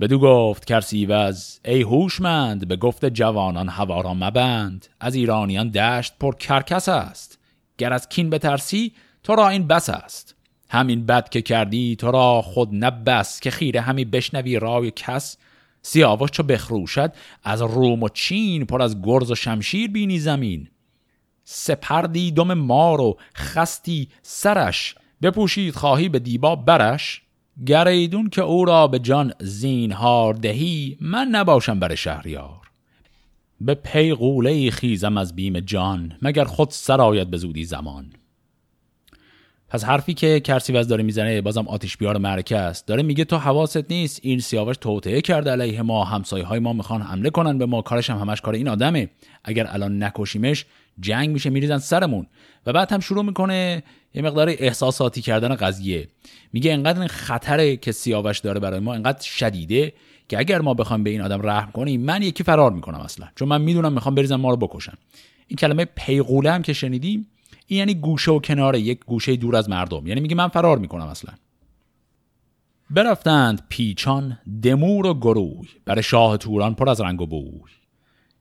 بدو 0.00 0.18
گفت 0.18 0.64
کرسیوز 0.64 1.60
ای 1.64 1.82
هوشمند 1.82 2.68
به 2.68 2.76
گفت 2.76 3.04
جوانان 3.04 3.68
هوا 3.68 4.00
را 4.00 4.14
مبند. 4.14 4.86
از 5.00 5.14
ایرانیان 5.14 5.68
دشت 5.68 6.14
پر 6.20 6.34
کرکس 6.34 6.88
است. 6.88 7.38
گر 7.78 7.92
از 7.92 8.08
کین 8.08 8.30
بترسی 8.30 8.92
تو 9.22 9.34
را 9.34 9.48
این 9.48 9.66
بس 9.66 9.90
است. 9.90 10.34
همین 10.70 11.06
بد 11.06 11.28
که 11.28 11.42
کردی 11.42 11.96
تو 11.96 12.10
را 12.10 12.42
خود 12.42 12.68
نبس 12.72 13.40
که 13.40 13.50
خیره 13.50 13.80
همی 13.80 14.04
بشنوی 14.04 14.58
رای 14.58 14.90
کس. 14.96 15.36
سیاوش 15.82 16.30
چو 16.30 16.42
بخروشد 16.42 17.12
از 17.44 17.62
روم 17.62 18.02
و 18.02 18.08
چین 18.08 18.64
پر 18.64 18.82
از 18.82 19.02
گرز 19.02 19.30
و 19.30 19.34
شمشیر 19.34 19.90
بینی 19.90 20.18
زمین. 20.18 20.68
سپردی 21.44 22.30
دم 22.30 22.54
مار 22.54 23.00
و 23.00 23.16
خستی 23.34 24.08
سرش. 24.22 24.94
بپوشید 25.22 25.74
خواهی 25.74 26.08
به 26.08 26.18
دیبا 26.18 26.56
برش. 26.56 27.22
گریدون 27.66 28.28
که 28.28 28.42
او 28.42 28.64
را 28.64 28.86
به 28.86 28.98
جان 28.98 29.32
زینهار 29.40 30.34
دهی 30.34 30.96
من 31.00 31.28
نباشم 31.28 31.80
بر 31.80 31.94
شهریار. 31.94 32.70
به 33.60 33.74
پیغوله 33.74 34.70
خیزم 34.70 35.16
از 35.16 35.36
بیم 35.36 35.60
جان 35.60 36.16
مگر 36.22 36.44
خود 36.44 36.70
سرایت 36.70 37.26
به 37.26 37.36
زودی 37.36 37.64
زمان. 37.64 38.12
پس 39.70 39.84
حرفی 39.84 40.14
که 40.14 40.40
کرسیوز 40.40 40.88
داره 40.88 41.02
می‌زنه 41.02 41.40
بازم 41.40 41.68
آتیش 41.68 41.96
بیار 41.96 42.18
معرکه 42.18 42.56
است. 42.56 42.86
داره 42.86 43.02
میگه 43.02 43.24
تو 43.24 43.36
حواست 43.36 43.90
نیست 43.90 44.20
این 44.22 44.40
سیاوش 44.40 44.76
توطعه 44.76 45.20
کرده 45.20 45.50
علیه 45.50 45.82
ما 45.82 46.04
همسایه 46.04 46.44
های 46.44 46.58
ما 46.58 46.72
می‌خوان 46.72 47.02
حمله 47.02 47.30
کنن 47.30 47.58
به 47.58 47.66
ما 47.66 47.82
کارش 47.82 48.10
هم 48.10 48.18
همش 48.18 48.40
کار 48.40 48.54
این 48.54 48.68
آدمه. 48.68 49.08
اگر 49.44 49.66
الان 49.70 50.02
نکشیمش 50.02 50.64
جنگ 51.00 51.30
میشه 51.30 51.50
میریزن 51.50 51.78
سرمون. 51.78 52.26
و 52.66 52.72
بعد 52.72 52.92
هم 52.92 53.00
شروع 53.00 53.24
می‌کنه 53.24 53.82
یه 54.14 54.22
مقدار 54.22 54.48
احساساتی 54.48 55.22
کردن 55.22 55.54
قضیه. 55.54 56.08
میگه 56.52 56.72
انقدر 56.72 56.98
این 56.98 57.08
خطره 57.08 57.76
که 57.76 57.92
سیاوش 57.92 58.38
داره 58.38 58.60
برای 58.60 58.80
ما 58.80 58.94
انقدر 58.94 59.22
شدیده 59.22 59.92
که 60.28 60.38
اگر 60.38 60.60
ما 60.60 60.74
بخوایم 60.74 61.04
به 61.04 61.10
این 61.10 61.20
آدم 61.20 61.42
رحم 61.42 61.70
کنیم 61.72 62.00
من 62.00 62.22
یکی 62.22 62.44
فرار 62.44 62.72
می‌کنم 62.72 63.00
اصلا. 63.00 63.28
چون 63.36 63.48
من 63.48 63.60
می‌دونم 63.60 63.92
می‌خوام 63.92 64.14
بریزن 64.14 64.36
ما 64.36 64.50
رو 64.50 64.56
بکشن. 64.56 64.94
این 65.46 65.56
کلمه 65.56 65.84
پیغوله 65.84 66.52
هم 66.52 66.62
که 66.62 66.72
شنیدیم 66.72 67.26
این 67.70 67.78
یعنی 67.78 67.94
گوشه 67.94 68.30
و 68.30 68.38
کنار 68.38 68.76
یک 68.76 69.04
گوشه 69.04 69.36
دور 69.36 69.56
از 69.56 69.70
مردم. 69.70 70.06
یعنی 70.06 70.20
میگه 70.20 70.34
من 70.34 70.48
فرار 70.48 70.78
می‌کنم 70.78 71.06
اصلا. 71.06 71.34
برفتند 72.90 73.62
پیچان 73.68 74.38
دمور 74.62 75.06
و 75.06 75.14
گروی 75.14 75.68
بر 75.84 76.00
شاه 76.00 76.36
توران 76.36 76.74
پر 76.74 76.88
از 76.88 77.00
رنگ 77.00 77.20
و 77.20 77.26
بوی 77.26 77.70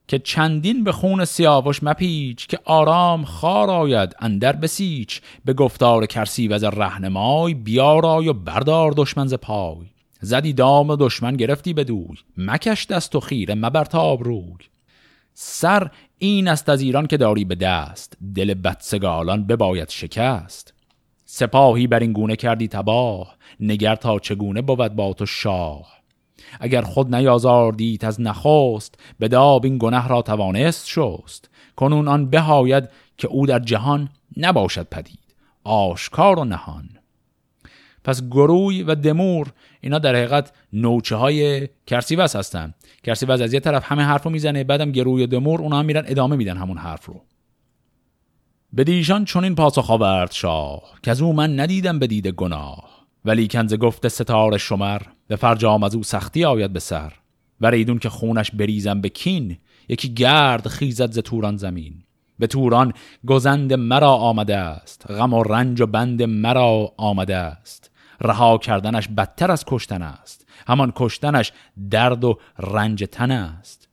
که 0.08 0.20
چندین 0.20 0.84
به 0.84 0.92
خون 0.92 1.26
سیاوش 1.26 1.84
مپیچ 1.84 2.48
که 2.48 2.60
آرام 2.66 3.26
خار 3.26 3.70
آید 3.70 4.16
اندر 4.20 4.56
بسیچ 4.56 5.22
به 5.46 5.54
گفتار 5.54 6.06
کرسی 6.06 6.48
و 6.48 6.54
رهنمای 6.54 7.54
بیارای 7.54 8.28
و 8.28 8.34
بردار 8.34 8.94
دشمن 8.98 9.28
ز 9.28 9.34
پای. 9.34 9.88
زدی 10.22 10.54
دام 10.54 10.96
دشمن 10.96 11.36
گرفتی 11.36 11.74
بدوی 11.74 12.18
مکش 12.38 12.88
دست 12.88 13.16
و 13.16 13.20
خیره 13.20 13.56
مبرتاب 13.56 14.24
روی 14.24 14.58
سر 15.34 15.92
این 16.22 16.48
است 16.48 16.70
از 16.70 16.82
ایران 16.82 17.08
که 17.08 17.18
داری 17.18 17.46
به 17.46 17.56
دست. 17.56 18.18
دل 18.36 18.54
بدسگالان 18.54 19.48
بباید 19.48 19.90
شکست. 19.90 20.74
سپاهی 21.26 21.88
بر 21.88 22.00
این 22.00 22.14
گونه 22.14 22.36
کردی 22.36 22.68
تباه. 22.68 23.36
نگر 23.60 23.96
تا 23.96 24.20
چگونه 24.20 24.62
بود 24.62 24.96
با 24.96 25.14
تو 25.14 25.26
شاه؟ 25.26 26.00
اگر 26.60 26.82
خود 26.82 27.16
نیازاردیت 27.16 28.04
از 28.04 28.22
نخست 28.22 29.00
به 29.20 29.28
داب 29.28 29.66
این 29.66 29.78
گنه 29.78 30.08
را 30.08 30.22
توانست 30.22 30.88
شست. 30.88 31.50
کنون 31.76 32.08
آن 32.08 32.30
بهاید 32.30 32.90
که 33.18 33.28
او 33.28 33.46
در 33.46 33.60
جهان 33.60 34.10
نباشد 34.38 34.88
پدید. 34.92 35.20
آشکار 35.64 36.40
و 36.40 36.46
نهان. 36.46 36.90
پس 38.04 38.22
گروی 38.24 38.84
و 38.84 38.96
دمور 38.96 39.54
اینا 39.82 40.00
در 40.00 40.16
حقیقت 40.16 40.52
نوچه 40.74 41.16
های 41.16 41.70
کرسیوس 41.88 42.36
هستن. 42.36 42.74
کرسیوس 43.04 43.42
از 43.42 43.54
یه 43.54 43.60
طرف 43.60 43.92
همه 43.92 44.04
حرف 44.04 44.24
رو 44.24 44.32
می‌زنه 44.32 44.64
بعدم 44.64 44.92
گروی 44.92 45.28
دمور 45.28 45.62
اونا 45.62 45.80
هم 45.80 45.86
میرن 45.86 46.04
ادامه 46.08 46.36
میدن 46.36 46.58
همون 46.58 46.78
حرف 46.78 47.06
رو. 47.06 47.22
به 48.74 48.84
دیشان 48.84 49.26
چون 49.26 49.44
این 49.44 49.56
پاسخ 49.56 49.90
آورد 49.90 50.32
شاه 50.32 50.84
که 51.04 51.12
از 51.12 51.22
او 51.22 51.34
من 51.34 51.60
ندیدم 51.60 52.00
به 52.00 52.08
دید 52.08 52.28
گناه. 52.28 52.90
ولی 53.26 53.48
کنز 53.48 53.74
گفت 53.74 54.08
ستاره 54.08 54.58
شمر 54.58 55.02
به 55.28 55.36
فرجام 55.36 55.84
از 55.84 55.96
او 55.96 56.04
سختی 56.04 56.46
آید 56.46 56.74
به 56.74 56.80
سر. 56.80 57.14
وریدون 57.62 58.00
که 58.00 58.10
خونش 58.10 58.52
بریزم 58.52 59.02
به 59.02 59.10
کین 59.10 59.58
یکی 59.90 60.14
گرد 60.14 60.68
خیزد 60.68 61.12
ز 61.12 61.20
توران 61.20 61.58
زمین. 61.58 61.94
به 62.40 62.48
توران 62.48 62.94
گزند 63.28 63.74
مرا 63.74 64.12
آمده 64.12 64.58
است 64.58 65.12
غم 65.12 65.34
و 65.34 65.44
رنج 65.44 65.82
و 65.82 65.86
بند 65.86 66.24
مرا 66.24 66.94
آمده 66.98 67.36
است. 67.36 67.89
رها 68.22 68.58
کردنش 68.58 69.08
بدتر 69.08 69.52
از 69.52 69.64
کشتن 69.68 70.02
است. 70.02 70.48
همان 70.68 70.94
کشتنش 70.96 71.52
درد 71.90 72.24
و 72.24 72.40
رنج 72.60 73.04
تن 73.12 73.32
است. 73.32 73.88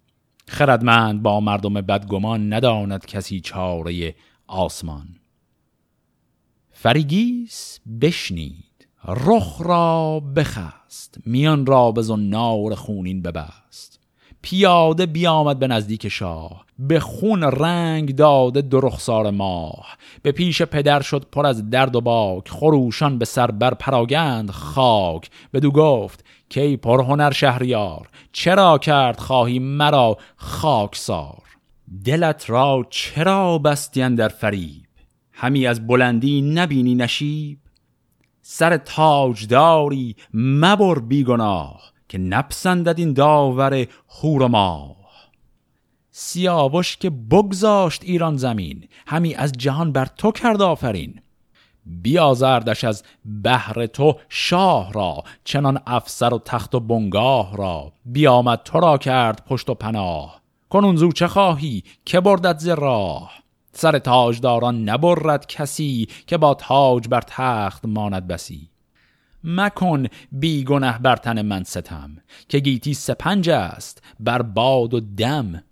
خردمند 0.49 1.23
با 1.23 1.41
مردم 1.41 1.75
بدگمان 1.75 2.53
نداند 2.53 3.07
کسی 3.07 3.41
چاره 3.41 4.15
آسمان. 4.47 5.09
فریگیس 6.71 7.81
بشنید 8.01 8.89
رخ 9.05 9.61
را 9.61 10.21
بخست 10.21 11.19
میان 11.27 11.67
را 11.67 11.93
به 11.93 12.03
زنار 12.03 12.75
خونین 12.75 13.23
ببست. 13.23 13.96
پیاده 14.47 15.07
بیامد 15.07 15.59
به 15.59 15.67
نزدیک 15.67 16.09
شاه. 16.09 16.65
به 16.79 17.01
خون 17.01 17.43
رنگ 17.43 18.17
داده 18.17 18.63
درخسار 18.63 19.31
ماه. 19.31 19.97
به 20.23 20.33
پیش 20.33 20.63
پدر 20.63 21.03
شد 21.03 21.27
پر 21.33 21.47
از 21.47 21.71
درد 21.71 21.97
و 21.97 22.01
باک. 22.01 22.49
خروشان 22.49 23.19
به 23.19 23.25
سر 23.25 23.47
بر 23.47 23.75
پراگند 23.75 24.51
خاک. 24.51 25.31
بدو 25.53 25.71
گفت 25.71 26.25
کی 26.49 26.79
هنر 26.85 27.31
شهریار 27.31 28.09
چرا 28.33 28.79
کرد 28.79 29.21
خواهی 29.21 29.59
مرا 29.59 30.17
خاکسار؟ 30.37 31.43
دلت 32.05 32.51
را 32.51 32.87
چرا 32.91 33.59
بستین 33.59 34.15
در 34.15 34.29
فریب؟ 34.29 34.87
همی 35.33 35.67
از 35.67 35.87
بلندی 35.87 36.43
نبینی 36.43 36.95
نشیب؟ 36.95 37.59
سر 38.43 38.77
تاجداری 38.77 40.17
مبر 40.35 40.99
بیگناه. 40.99 41.96
که 42.09 42.19
نپسندد 42.19 42.99
این 42.99 43.13
داور 43.13 43.87
هور 44.23 44.43
و 44.43 44.49
ماه. 44.49 44.97
سیاوش 46.11 46.97
که 46.97 47.11
بگذاشت 47.11 48.03
ایران 48.05 48.37
زمین 48.37 48.89
همی 49.07 49.35
از 49.35 49.53
جهان 49.53 49.93
بر 49.93 50.07
تو 50.07 50.33
کرد 50.33 50.63
آفرین. 50.63 51.21
بیازردش 51.87 52.85
از 52.85 53.03
بهر 53.25 53.87
تو 53.87 54.15
شاه 54.29 54.93
را 54.93 55.25
چنان 55.45 55.81
افسر 55.87 56.35
و 56.35 56.39
تخت 56.39 56.75
و 56.75 56.81
بنگاه 56.81 57.57
را. 57.57 57.93
بیامد 58.05 58.63
تو 58.63 58.81
را 58.81 58.99
کرد 58.99 59.45
پشت 59.47 59.71
و 59.71 59.75
پناه. 59.75 60.41
کنون 60.69 60.97
زو 60.97 61.13
چه 61.13 61.29
خواهی؟ 61.29 61.85
که 62.05 62.21
بردت 62.21 62.59
ز 62.59 62.69
راه؟ 62.69 63.33
سر 63.73 63.99
تاجداران 63.99 64.89
نبرد 64.89 65.47
کسی 65.47 66.09
که 66.27 66.37
با 66.37 66.55
تاج 66.55 67.09
بر 67.09 67.21
تخت 67.21 67.85
ماند 67.85 68.29
بسی. 68.29 68.69
مکن 69.47 70.07
بی 70.33 70.65
گنه 70.65 70.99
بر 70.99 71.17
تن 71.17 71.43
من 71.43 71.65
ستم 71.65 72.17
که 72.49 72.59
گیتی 72.59 72.95
سپنج 72.95 73.51
است 73.51 74.03
بر 74.21 74.43
باد 74.43 74.95
و 74.95 75.01
دم. 75.01 75.63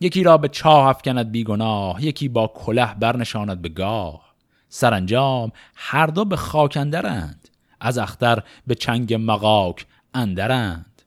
یکی 0.00 0.22
را 0.22 0.38
به 0.38 0.48
چاه 0.48 0.86
افکند 0.86 1.32
بی 1.32 1.44
گناه 1.44 2.04
یکی 2.04 2.28
با 2.28 2.52
کله 2.54 2.94
برنشاند 2.94 3.62
به 3.62 3.68
گاه. 3.68 4.34
سرانجام 4.68 5.52
هر 5.74 6.06
دو 6.06 6.24
به 6.24 6.36
خاک 6.36 6.76
اندرند 6.76 7.48
از 7.80 7.98
اختر 7.98 8.42
به 8.66 8.74
چنگ 8.74 9.14
مقاک 9.14 9.86
اندرند. 10.14 11.02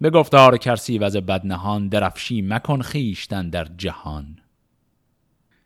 به 0.00 0.10
گفتار 0.10 0.56
کرسی 0.56 0.98
وز 0.98 1.16
بدنهان 1.16 1.88
درفشی 1.88 2.42
مکن 2.42 2.82
خیشتن 2.82 3.50
در 3.50 3.66
جهان. 3.76 4.41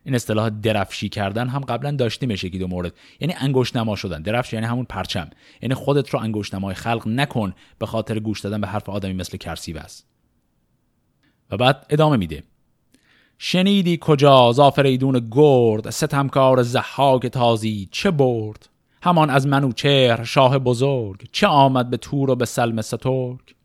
این 0.07 0.14
اصطلاح 0.14 0.49
درفشی 0.49 1.09
کردن 1.09 1.49
هم 1.49 1.61
قبلا 1.61 1.90
داشتیم 1.90 2.31
یکی 2.31 2.59
دو 2.59 2.66
مورد. 2.66 2.92
یعنی 3.21 3.35
انگشت 3.38 3.77
نما 3.77 3.97
شدن. 3.97 4.23
درفش 4.23 4.53
یعنی 4.53 4.66
همون 4.66 4.85
پرچم. 4.85 5.31
یعنی 5.62 5.75
خودت 5.75 6.09
رو 6.11 6.21
انگشت 6.21 6.55
نمای 6.55 6.75
خلق 6.75 7.09
نکن 7.09 7.55
به 7.79 7.87
خاطر 7.87 8.19
گوش 8.19 8.40
دادن 8.40 8.61
به 8.61 8.66
حرف 8.66 8.88
آدمی 8.88 9.12
مثل 9.12 9.37
کرسیوز 9.37 10.03
و 11.51 11.57
بعد 11.57 11.87
ادامه 11.90 12.16
میده. 12.16 12.42
شنیدی 13.38 13.99
کجا 14.01 14.53
زافریدون 14.53 15.29
گرد؟ 15.31 15.90
ستمکار 15.90 16.62
زحاک 16.62 17.27
تازی 17.27 17.88
چه 17.90 18.11
برد؟ 18.11 18.69
همان 19.03 19.31
از 19.31 19.47
منوچهر 19.47 20.25
شاه 20.25 20.59
بزرگ. 20.59 21.29
چه 21.33 21.47
آمد 21.47 21.90
به 21.90 21.97
تور 21.97 22.31
و 22.31 22.37
به 22.37 22.45
سلم 22.45 22.83
سترگ؟ 22.83 23.56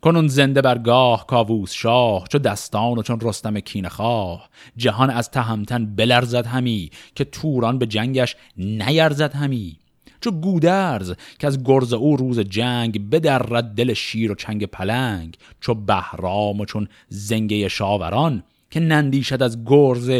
کنون 0.00 0.28
زنده 0.28 0.62
برگاه 0.62 1.26
کاووس 1.26 1.72
شاه 1.72 2.24
چو 2.28 2.38
دستان 2.38 2.98
و 2.98 3.02
چون 3.02 3.20
رستم 3.20 3.60
کینخواه 3.60 4.48
جهان 4.76 5.10
از 5.10 5.30
تهمتن 5.30 5.86
بلرزد 5.96 6.46
همی 6.46 6.90
که 7.14 7.24
توران 7.24 7.78
به 7.78 7.86
جنگش 7.86 8.36
نیرزد 8.56 9.34
همی. 9.34 9.78
چو 10.20 10.30
گودرز 10.30 11.14
که 11.38 11.46
از 11.46 11.64
گرز 11.64 11.92
او 11.92 12.16
روز 12.16 12.40
جنگ 12.40 13.10
بدرد 13.10 13.74
دل 13.74 13.92
شیر 13.92 14.32
و 14.32 14.34
چنگ 14.34 14.64
پلنگ 14.64 15.36
چو 15.60 15.74
بهرام 15.74 16.60
و 16.60 16.64
چون 16.64 16.88
زنگه 17.08 17.68
شاوران 17.68 18.42
که 18.70 18.80
نندیشد 18.80 19.42
از 19.42 19.64
گرز 19.64 20.10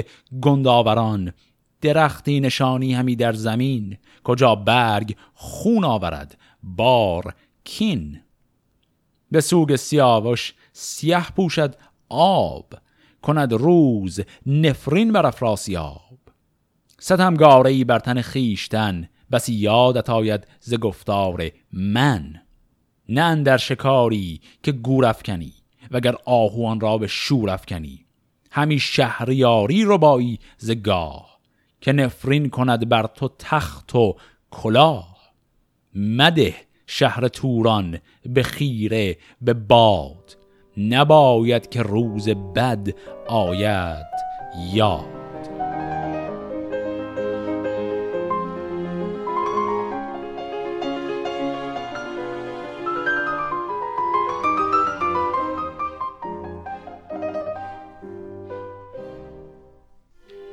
گنداوران. 0.42 1.32
درختی 1.80 2.40
نشانی 2.40 2.94
همی 2.94 3.16
در 3.16 3.32
زمین 3.32 3.96
کجا 4.24 4.54
برگ 4.54 5.16
خون 5.34 5.84
آورد 5.84 6.38
بار 6.62 7.34
کین. 7.64 8.20
به 9.30 9.40
سوگ 9.40 9.76
سیاوش 9.76 10.54
سیه 10.72 11.30
پوشد 11.36 11.74
آب 12.08 12.74
کند 13.22 13.52
روز 13.52 14.20
نفرین 14.46 15.12
بر 15.12 15.26
افراسیاب 15.26 16.18
ستمگاره 17.00 17.70
ای 17.70 17.84
بر 17.84 17.98
تن 17.98 18.20
خیشتن 18.22 19.08
بسی 19.32 19.54
یادت 19.54 20.10
آید 20.10 20.46
ز 20.60 20.74
گفتار 20.74 21.50
من. 21.72 22.34
نه 23.08 23.42
در 23.42 23.56
شکاری 23.56 24.40
که 24.62 24.72
گور 24.72 25.06
افکنی 25.06 25.52
وگر 25.90 26.16
آهوان 26.24 26.80
را 26.80 26.98
به 26.98 27.06
شور 27.06 27.50
افکنی. 27.50 28.04
همی 28.50 28.78
شهریاری 28.78 29.84
رو 29.84 29.98
بایی 29.98 30.38
ز 30.58 30.70
گاه 30.70 31.38
که 31.80 31.92
نفرین 31.92 32.50
کند 32.50 32.88
بر 32.88 33.06
تو 33.06 33.30
تخت 33.38 33.94
و 33.94 34.16
کلاه. 34.50 35.18
مده 35.94 36.54
شهر 36.90 37.28
توران 37.28 37.98
به 38.26 38.42
خیره 38.42 39.16
به 39.40 39.54
باد. 39.54 40.36
نباید 40.76 41.68
که 41.68 41.82
روز 41.82 42.28
بد 42.28 42.88
آید 43.26 44.06
یاد. 44.72 45.18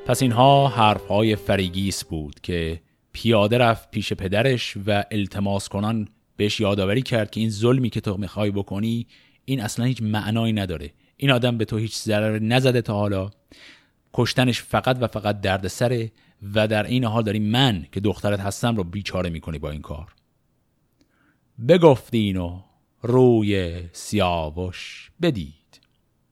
پس 0.06 0.22
اینها 0.22 0.68
حرفهای 0.68 1.36
فریگیس 1.36 2.04
بود 2.04 2.40
که 2.44 2.82
پیاده 3.12 3.58
رفت 3.58 3.92
پیش 3.92 4.14
پدرش 4.14 4.78
و 4.88 5.04
التماس 5.12 5.70
کنان 5.70 6.08
بهش 6.38 6.60
یادآوری 6.60 7.02
کرد 7.02 7.32
که 7.32 7.40
این 7.40 7.50
ظلمی 7.50 7.90
که 7.90 8.02
تو 8.02 8.18
می‌خوای 8.18 8.52
بکنی 8.52 9.08
این 9.46 9.62
اصلا 9.62 9.86
هیچ 9.86 10.02
معنایی 10.02 10.54
نداره. 10.54 10.94
این 11.18 11.32
آدم 11.32 11.58
به 11.58 11.66
تو 11.66 11.78
هیچ 11.78 11.96
ضرر 11.96 12.40
نزده 12.40 12.82
تا 12.82 12.94
حالا. 12.94 13.32
کشتنش 14.14 14.62
فقط 14.62 14.98
و 15.02 15.08
فقط 15.08 15.42
دردسره 15.42 16.12
و 16.54 16.68
در 16.68 16.84
این 16.84 17.04
حال 17.04 17.24
داری 17.24 17.40
من 17.40 17.86
که 17.92 18.00
دخترت 18.00 18.40
هستم 18.40 18.76
رو 18.76 18.84
بیچاره 18.84 19.30
می‌کنی 19.30 19.60
با 19.60 19.72
این 19.72 19.82
کار. 19.82 20.16
بگفتین 21.68 22.38
و 22.38 22.62
روی 23.02 23.82
سیاوش 23.92 25.12
بدید. 25.22 25.82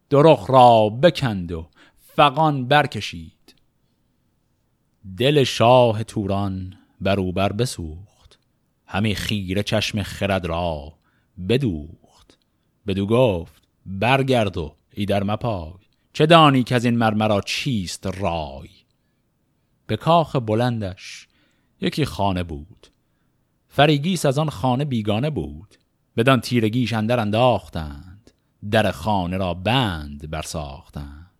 درخ 0.10 0.50
را 0.50 0.90
بکند 0.90 1.52
و 1.52 1.68
فقان 2.16 2.68
برکشید. 2.68 3.56
دل 5.18 5.44
شاه 5.44 6.04
توران 6.04 6.74
بروبر 7.02 7.52
بسوخت. 7.52 8.13
همی 8.94 9.16
خیره 9.16 9.64
چشم 9.64 10.04
خرد 10.04 10.46
را 10.46 10.94
بدوخت. 11.50 12.38
بدو 12.88 13.08
گفت 13.08 13.62
برگرد 13.86 14.58
و 14.58 14.76
ایدر 14.94 15.24
مپای. 15.24 15.74
چه 16.14 16.26
دانی 16.26 16.64
که 16.64 16.76
از 16.76 16.86
این 16.86 16.98
مرمرا 16.98 17.42
چیست 17.42 18.08
رای؟ 18.08 18.70
به 19.88 19.98
کاخ 19.98 20.36
بلندش 20.36 21.28
یکی 21.82 22.06
خانه 22.06 22.44
بود. 22.44 22.88
فریگیس 23.68 24.26
از 24.26 24.38
آن 24.38 24.50
خانه 24.50 24.86
بیگانه 24.86 25.30
بود. 25.30 25.76
بدان 26.18 26.42
تیرگیش 26.42 26.94
اندر 26.94 27.20
انداختند. 27.20 28.32
در 28.72 28.92
خانه 28.92 29.38
را 29.38 29.54
بند 29.54 30.30
برساختند. 30.30 31.32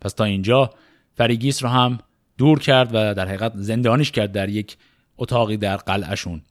پس 0.00 0.12
تا 0.12 0.24
اینجا 0.24 0.70
فریگیس 1.14 1.62
رو 1.62 1.68
هم 1.68 1.98
دور 2.38 2.58
کرد 2.58 2.90
و 2.94 3.14
در 3.14 3.26
حقیقت 3.28 3.52
زندانیش 3.56 4.10
کرد 4.10 4.32
در 4.32 4.48
یک 4.48 4.76
اتاقی 5.18 5.56
در 5.56 5.76
قلعهشون. 5.76 6.42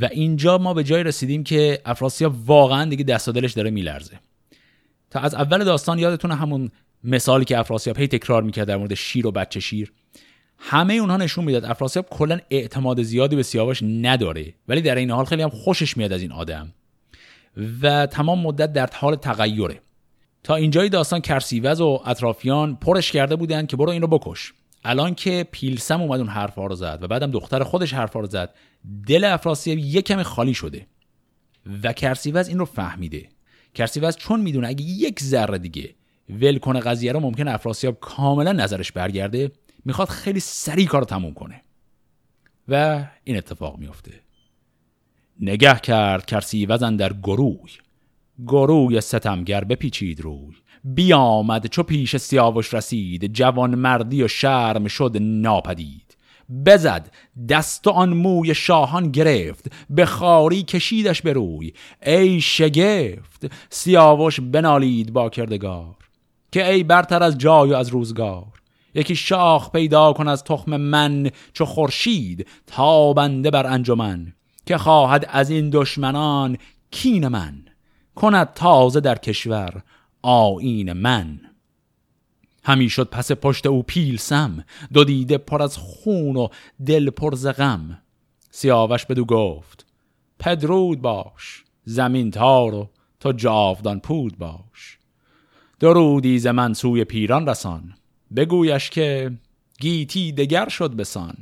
و 0.00 0.08
اینجا 0.12 0.58
ما 0.58 0.74
به 0.74 0.84
جای 0.84 1.02
رسیدیم 1.02 1.44
که 1.44 1.80
افراسیاب 1.84 2.34
واقعا 2.46 2.84
دیگه 2.84 3.04
دست 3.04 3.28
و 3.28 3.32
دلش 3.32 3.52
داره 3.52 3.70
میلرزه. 3.70 4.20
تا 5.10 5.20
از 5.20 5.34
اول 5.34 5.64
داستان 5.64 5.98
یادتون 5.98 6.30
همون 6.30 6.70
مثالی 7.04 7.44
که 7.44 7.58
افراسیاب 7.58 7.98
هی 7.98 8.06
تکرار 8.06 8.42
می‌کرد 8.42 8.68
در 8.68 8.76
مورد 8.76 8.94
شیر 8.94 9.26
و 9.26 9.30
بچه 9.30 9.60
شیر. 9.60 9.92
همه 10.58 10.94
اونها 10.94 11.16
نشون 11.16 11.44
می‌داد 11.44 11.64
افراسیاب 11.64 12.06
کلا 12.10 12.38
اعتماد 12.50 13.02
زیادی 13.02 13.36
به 13.36 13.42
سیاوش 13.42 13.82
نداره 13.82 14.54
ولی 14.68 14.80
در 14.80 14.94
این 14.94 15.10
حال 15.10 15.24
خیلی 15.24 15.42
هم 15.42 15.50
خوشش 15.50 15.96
میاد 15.96 16.12
از 16.12 16.22
این 16.22 16.32
آدم. 16.32 16.72
و 17.82 18.06
تمام 18.06 18.40
مدت 18.40 18.72
در 18.72 18.90
حال 18.92 19.16
تغییره 19.16 19.80
تا 20.42 20.54
اینجای 20.54 20.88
داستان 20.88 21.20
کرسیوز 21.20 21.80
و 21.80 22.00
اطرافیان 22.06 22.76
پرش 22.76 23.12
کرده 23.12 23.36
بودن 23.36 23.66
که 23.66 23.76
برو 23.76 23.90
اینو 23.90 24.06
بکش. 24.06 24.52
الان 24.84 25.14
که 25.14 25.48
پیلسم 25.50 26.00
اومد 26.00 26.20
اون 26.20 26.28
حرفا 26.28 26.66
رو 26.66 26.74
زد 26.74 26.98
و 27.02 27.08
بعدم 27.08 27.30
دختر 27.30 27.62
خودش 27.62 27.94
حرفا 27.94 28.20
رو 28.20 28.26
زد 28.26 28.54
دل 29.06 29.24
افراسیاب 29.24 29.78
یه 29.78 30.02
کمی 30.02 30.22
خالی 30.22 30.54
شده 30.54 30.86
و 31.82 31.92
کرسیوز 31.92 32.48
این 32.48 32.58
رو 32.58 32.64
فهمیده. 32.64 33.28
کرسیوز 33.74 34.16
چون 34.16 34.40
می‌دونه 34.40 34.68
اگه 34.68 34.84
یک 34.84 35.22
ذره 35.22 35.58
دیگه 35.58 35.94
ول 36.28 36.58
کنه 36.58 36.80
قضیه 36.80 37.12
رو 37.12 37.20
ممکن 37.20 37.48
افراسیاب 37.48 38.00
کاملا 38.00 38.52
نظرش 38.52 38.92
برگرده 38.92 39.52
می‌خواد 39.84 40.08
خیلی 40.08 40.40
سریع 40.40 40.86
کار 40.86 41.00
رو 41.00 41.06
تموم 41.06 41.34
کنه. 41.34 41.60
و 42.68 43.04
این 43.24 43.36
اتفاق 43.36 43.78
میفته 43.78 44.12
نگه 45.40 45.80
کرد 45.80 46.26
کرسیوزن 46.26 46.96
در 46.96 47.12
گروی 47.12 47.70
گروی 48.46 49.00
ستمگر 49.00 49.64
بپیچید 49.64 50.20
روی. 50.20 50.54
بیامد 50.84 51.66
چو 51.66 51.82
پیش 51.82 52.16
سیاوش 52.16 52.74
رسید 52.74 53.32
جوان 53.32 53.74
مردی 53.74 54.22
و 54.22 54.28
شرم 54.28 54.88
شد 54.88 55.16
ناپدید. 55.20 56.16
بزد 56.66 57.10
دست 57.48 57.88
آن 57.88 58.12
موی 58.12 58.54
شاهان 58.54 59.10
گرفت 59.10 59.72
به 59.90 60.06
خاری 60.06 60.62
کشیدش 60.62 61.22
به 61.22 61.32
روی. 61.32 61.72
ای 62.06 62.40
شگفت 62.40 63.52
سیاوش 63.70 64.40
بنالید 64.40 65.12
با 65.12 65.28
کردگار 65.28 65.94
که 66.52 66.70
ای 66.70 66.82
برتر 66.82 67.22
از 67.22 67.38
جای 67.38 67.70
و 67.70 67.74
از 67.74 67.88
روزگار. 67.88 68.46
یکی 68.94 69.16
شاخ 69.16 69.70
پیدا 69.70 70.12
کن 70.12 70.28
از 70.28 70.44
تخم 70.44 70.76
من 70.76 71.30
چو 71.52 71.64
خورشید 71.64 72.46
تابنده 72.66 73.50
بر 73.50 73.66
انجمن 73.66 74.32
که 74.66 74.78
خواهد 74.78 75.26
از 75.28 75.50
این 75.50 75.70
دشمنان 75.70 76.56
کین 76.90 77.28
من. 77.28 77.64
کند 78.14 78.52
تازه 78.54 79.00
در 79.00 79.18
کشور 79.18 79.82
آین 80.26 80.92
من. 80.92 81.40
همی 82.64 82.88
شد 82.88 83.08
پس 83.08 83.32
پشت 83.32 83.66
او 83.66 83.82
پیلسم 83.82 84.64
دو 84.92 85.04
دیده 85.04 85.38
پر 85.38 85.62
از 85.62 85.76
خون 85.76 86.36
و 86.36 86.48
دل 86.86 87.10
پر 87.10 87.34
ز 87.34 87.46
غم. 87.46 87.98
سیاوش 88.50 89.06
بدو 89.06 89.24
گفت 89.24 89.86
پدرود 90.38 91.00
باش 91.02 91.64
زمین 91.84 92.30
تار 92.30 92.74
و 92.74 92.90
تو 93.20 93.32
جاودان 93.32 94.00
پود 94.00 94.38
باش. 94.38 94.98
درودی 95.80 96.38
ز 96.38 96.46
من 96.46 96.74
سوی 96.74 97.04
پیران 97.04 97.48
رسان 97.48 97.94
بگویش 98.36 98.90
که 98.90 99.32
گیتی 99.80 100.32
دگر 100.32 100.68
شد 100.68 100.94
بسان. 100.94 101.36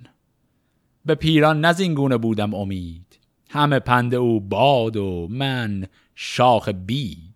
به 1.06 1.14
پیران 1.14 1.64
نزینگونه 1.64 2.16
بودم 2.16 2.54
امید 2.54 3.18
همه 3.50 3.78
پند 3.78 4.14
او 4.14 4.40
باد 4.40 4.96
و 4.96 5.28
من 5.30 5.86
شاخ 6.14 6.68
بید. 6.68 7.31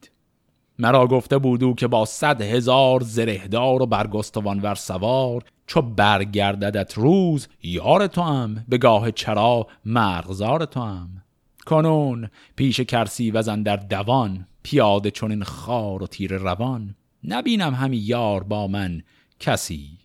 مرا 0.79 1.07
گفته 1.07 1.39
بودو 1.39 1.75
که 1.75 1.87
با 1.87 2.05
صد 2.05 2.41
هزار 2.41 3.01
زرهدار 3.01 3.83
و 3.83 3.87
برگستوان 3.87 4.61
ور 4.61 4.75
سوار 4.75 5.45
چو 5.67 5.83
برگرددت 5.83 6.95
روز 6.95 7.49
یار 7.63 8.07
تو 8.07 8.23
هم 8.23 8.65
به 8.69 8.79
گاه 8.79 9.11
چرا 9.11 9.67
مرغزار 9.85 10.65
تو 10.65 10.81
هم 10.81 11.23
کنون 11.67 12.31
پیش 12.57 12.81
کرسی 12.81 13.31
وزن 13.31 13.63
در 13.63 13.77
دوان 13.77 14.47
پیاده 14.63 15.11
چون 15.11 15.31
این 15.31 15.45
خار 15.45 16.03
و 16.03 16.07
تیر 16.07 16.37
روان. 16.37 16.95
نبینم 17.25 17.75
همی 17.75 17.97
یار 17.97 18.43
با 18.43 18.67
من 18.67 19.03
کسی 19.41 19.99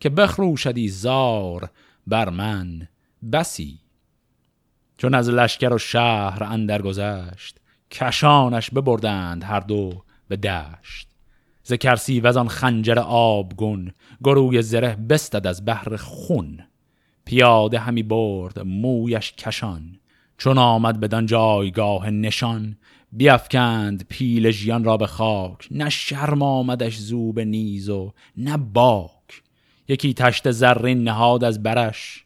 که 0.00 0.08
بخروشدی 0.08 0.88
زار 0.88 1.70
بر 2.06 2.28
من 2.28 2.88
بسی. 3.32 3.78
چون 4.96 5.14
از 5.14 5.28
لشکر 5.28 5.72
و 5.72 5.78
شهر 5.78 6.44
اندر 6.44 6.82
گذشت 6.82 7.60
کشانش 7.90 8.70
ببردند 8.70 9.44
هر 9.44 9.60
دو 9.60 10.02
به 10.30 10.36
دشت. 10.36 11.08
ز 11.62 11.72
کرسی 11.72 12.20
و 12.20 12.38
آن 12.38 12.48
خنجر 12.48 12.98
آبگون 12.98 13.92
گروی 14.24 14.62
زره 14.62 14.96
بستد 14.96 15.46
از 15.46 15.64
بحر 15.64 15.96
خون. 15.96 16.60
پیاده 17.24 17.78
همی 17.78 18.02
برد 18.02 18.60
مویش 18.60 19.32
کشان 19.32 19.98
چون 20.38 20.58
آمد 20.58 21.00
بدان 21.00 21.26
جایگاه 21.26 22.10
نشان. 22.10 22.76
بیافکند 23.12 24.06
پیل 24.08 24.50
ژیان 24.50 24.84
را 24.84 24.96
به 24.96 25.06
خاک 25.06 25.68
نه 25.70 25.90
شرم 25.90 26.42
آمدش 26.42 26.96
زوب 26.96 27.40
نیز 27.40 27.88
و 27.88 28.12
نه 28.36 28.56
باک. 28.56 29.42
یکی 29.88 30.14
تشت 30.14 30.50
زرین 30.50 31.04
نهاد 31.04 31.44
از 31.44 31.62
برش 31.62 32.24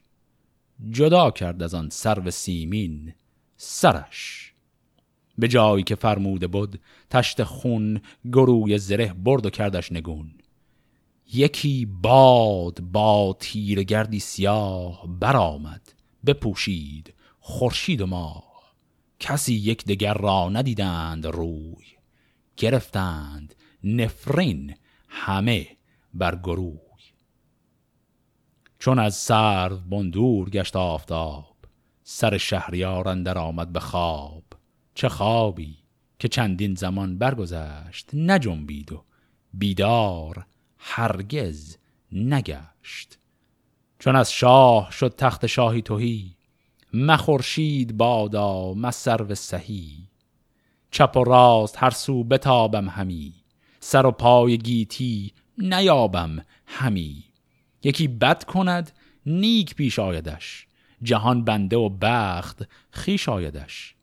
جدا 0.90 1.31
کرد 1.31 1.62
از 1.62 1.75
آن 1.75 1.88
سرو 1.88 2.31
سیمین 2.31 3.14
سرش. 3.57 4.44
به 5.38 5.49
جایی 5.49 5.85
که 5.85 5.94
فرموده 5.94 6.47
بود 6.47 6.81
تشت 7.11 7.42
خون 7.42 8.01
گروی 8.33 8.79
زره 8.79 9.12
برد 9.12 9.47
و 9.47 9.51
کردش 9.51 9.92
نگون. 9.92 10.35
یکی 11.33 11.87
باد 11.87 12.81
با 12.81 13.37
تیر 13.40 13.83
گردی 13.83 14.20
سیاه 14.20 15.07
برآمد 15.20 15.92
بپوشید 16.27 17.14
خورشید 17.40 18.01
و 18.01 18.07
ماه. 18.07 18.55
کسی 19.20 19.55
یک 19.55 19.85
دگر 19.85 20.14
را 20.14 20.49
ندیدند 20.49 21.27
روی 21.27 21.85
گرفتند 22.57 23.55
نفرین 23.85 24.75
همه 25.09 25.66
بر 26.14 26.37
گروی. 26.37 26.79
چون 28.79 28.99
از 28.99 29.14
سرو 29.14 29.77
بندور 29.77 30.51
گشت 30.51 30.77
آفتاب 30.77 31.57
سر 32.03 32.38
شهریار 32.38 33.09
اندر 33.09 33.38
آمد 33.38 33.73
به 33.73 33.81
خواب. 33.81 34.44
چه 34.95 35.09
خوابی 35.09 35.77
که 36.19 36.29
چندین 36.29 36.75
زمان 36.75 37.19
برگذشت 37.19 38.11
نجنبید 38.15 38.93
و 38.93 39.05
بیدار 39.55 40.47
هرگز 40.79 41.77
نگشت. 42.13 43.19
چون 43.99 44.17
از 44.17 44.33
شاه 44.33 44.91
شد 44.91 45.15
تخت 45.19 45.47
شاهی 45.47 45.83
توهی 45.83 46.37
مخورشید 46.93 47.97
بادا 47.97 48.75
مسرو 48.75 49.35
سهی. 49.35 50.09
چپ 50.91 51.17
و 51.17 51.25
راست 51.25 51.77
هر 51.79 51.91
سو 51.91 52.25
بتابم 52.25 52.89
همی 52.89 53.35
سر 53.81 54.07
و 54.07 54.11
پای 54.11 54.59
گیتی 54.59 55.33
نیابم 55.59 56.45
همی. 56.67 57.25
یکی 57.83 58.09
بد 58.09 58.45
کند 58.45 58.93
نیک 59.27 59.75
پیش 59.75 59.99
آیدش 59.99 60.67
جهان 61.03 61.45
بنده 61.45 61.77
و 61.77 61.89
بخت 61.89 62.63
خیش 62.91 63.29
آیدش. 63.29 63.94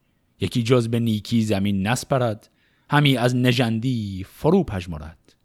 یکی 0.42 0.64
جز 0.64 0.88
به 0.88 1.00
نیکی 1.00 1.42
زمین 1.42 1.88
نسپرد 1.88 2.50
همی 2.90 3.18
از 3.18 3.36
نژندی 3.36 4.26
فرو 4.30 4.64
پژمرد. 4.64 5.36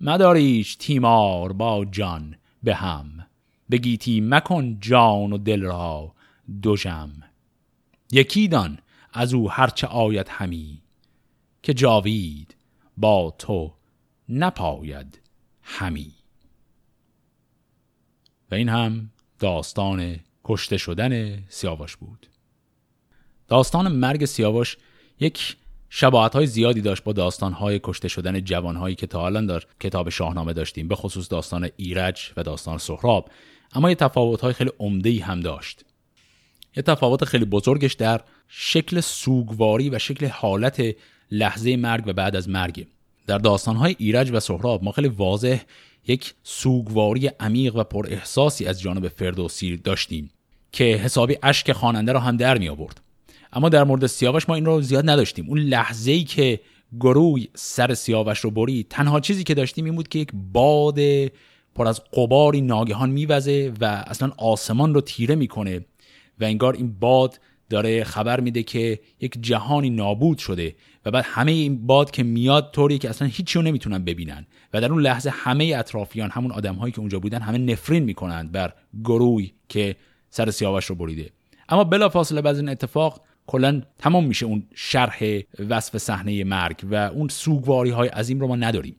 مداریش 0.00 0.76
تیمار 0.76 1.52
با 1.52 1.84
جان 1.84 2.36
به 2.62 2.74
هم 2.74 3.26
بگیتی 3.70 4.20
مکن 4.20 4.80
جان 4.80 5.32
و 5.32 5.38
دل 5.38 5.62
را 5.62 6.14
دوژم 6.62 7.10
یکی 8.12 8.48
دان 8.48 8.78
از 9.12 9.34
او 9.34 9.50
هرچه 9.50 9.86
آید 9.86 10.28
همی 10.28 10.82
که 11.62 11.74
جاوید 11.74 12.56
با 12.96 13.34
تو 13.38 13.74
نپاید 14.28 15.20
همی. 15.62 16.12
و 18.50 18.54
این 18.54 18.68
هم 18.68 19.10
داستان 19.38 20.20
کشته 20.44 20.76
شدن 20.76 21.42
سیاوش 21.48 21.96
بود. 21.96 22.27
داستان 23.48 23.92
مرگ 23.92 24.24
سیاوش 24.24 24.76
یک 25.20 25.56
شباعت 25.90 26.34
های 26.34 26.46
زیادی 26.46 26.80
داشت 26.80 27.04
با 27.04 27.12
داستان 27.12 27.52
های 27.52 27.80
کشته 27.82 28.08
شدن 28.08 28.40
جوان 28.40 28.76
هایی 28.76 28.94
که 28.94 29.06
تا 29.06 29.26
الان 29.26 29.46
در 29.46 29.62
کتاب 29.80 30.08
شاهنامه 30.08 30.52
داشتیم 30.52 30.88
به 30.88 30.94
خصوص 30.94 31.30
داستان 31.30 31.70
ایرج 31.76 32.32
و 32.36 32.42
داستان 32.42 32.78
سهراب. 32.78 33.30
اما 33.72 33.88
یه 33.88 33.94
تفاوت 33.94 34.40
های 34.40 34.52
خیلی 34.52 34.70
عمده 34.78 35.24
هم 35.24 35.40
داشت. 35.40 35.84
یه 36.76 36.82
تفاوت 36.82 37.24
خیلی 37.24 37.44
بزرگش 37.44 37.94
در 37.94 38.20
شکل 38.48 39.00
سوگواری 39.00 39.90
و 39.90 39.98
شکل 39.98 40.26
حالت 40.26 40.82
لحظه 41.30 41.76
مرگ 41.76 42.04
و 42.06 42.12
بعد 42.12 42.36
از 42.36 42.48
مرگ. 42.48 42.86
در 43.26 43.38
داستانهای 43.38 43.96
ایرج 43.98 44.30
و 44.30 44.40
سهراب 44.40 44.84
ما 44.84 44.92
خیلی 44.92 45.08
واضح 45.08 45.60
یک 46.06 46.34
سوگواری 46.42 47.30
عمیق 47.40 47.76
و 47.76 47.84
پر 47.84 48.06
احساسی 48.10 48.66
از 48.66 48.80
جانب 48.80 49.08
فردوسی 49.08 49.76
داشتیم 49.76 50.30
که 50.72 50.84
حسابی 50.84 51.38
اشک 51.42 51.72
خواننده 51.72 52.12
رو 52.12 52.18
هم 52.18 52.36
در 52.36 52.58
می 52.58 52.68
آورد 52.68 53.00
اما 53.52 53.68
در 53.68 53.84
مورد 53.84 54.06
سیاوش 54.06 54.48
ما 54.48 54.54
این 54.54 54.64
رو 54.64 54.80
زیاد 54.82 55.10
نداشتیم. 55.10 55.46
اون 55.48 55.58
لحظه 55.58 56.10
ای 56.10 56.24
که 56.24 56.60
گروی 57.00 57.48
سر 57.54 57.94
سیاوش 57.94 58.38
رو 58.38 58.50
برید 58.50 58.86
تنها 58.90 59.20
چیزی 59.20 59.44
که 59.44 59.54
داشتیم 59.54 59.84
این 59.84 59.94
بود 59.96 60.08
که 60.08 60.18
یک 60.18 60.30
باد 60.52 60.98
پر 61.74 61.86
از 61.86 62.04
قباری 62.12 62.60
ناگهان 62.60 63.10
میوزه 63.10 63.72
و 63.80 64.04
اصلا 64.06 64.32
آسمان 64.38 64.94
رو 64.94 65.00
تیره 65.00 65.34
می‌کنه 65.34 65.84
و 66.40 66.44
انگار 66.44 66.74
این 66.74 66.98
باد 67.00 67.40
داره 67.70 68.04
خبر 68.04 68.40
میده 68.40 68.62
که 68.62 69.00
یک 69.20 69.38
جهانی 69.40 69.90
نابود 69.90 70.38
شده 70.38 70.74
و 71.04 71.10
بعد 71.10 71.24
همه 71.26 71.52
این 71.52 71.86
باد 71.86 72.10
که 72.10 72.22
میاد 72.22 72.70
طوری 72.72 72.98
که 72.98 73.08
اصلا 73.08 73.28
هیچی 73.28 73.58
رو 73.58 73.64
نمی‌تونن 73.64 74.04
ببینن. 74.04 74.46
و 74.72 74.80
در 74.80 74.92
اون 74.92 75.02
لحظه 75.02 75.30
همه 75.30 75.74
اطرافیان 75.76 76.30
همون 76.30 76.52
آدمهایی 76.52 76.92
که 76.92 77.00
اونجا 77.00 77.18
بودن 77.18 77.40
همه 77.40 77.58
نفرین 77.58 78.02
می‌کنند 78.02 78.52
بر 78.52 78.72
گروی 79.04 79.52
که 79.68 79.96
سر 80.30 80.50
سیاوش 80.50 80.84
رو 80.84 80.94
بریده. 80.94 81.30
اما 81.68 81.84
بلا 81.84 82.08
فاصله 82.08 82.42
بعد 82.42 82.56
این 82.56 82.68
اتفاق 82.68 83.22
کلا 83.48 83.82
تمام 83.98 84.26
میشه 84.26 84.46
اون 84.46 84.62
شرح 84.74 85.40
وصف 85.68 85.98
صحنه 85.98 86.44
مرگ 86.44 86.80
و 86.90 86.94
اون 86.94 87.28
سوگواری 87.28 87.90
های 87.90 88.08
عظیم 88.08 88.40
رو 88.40 88.46
ما 88.46 88.56
نداریم. 88.56 88.96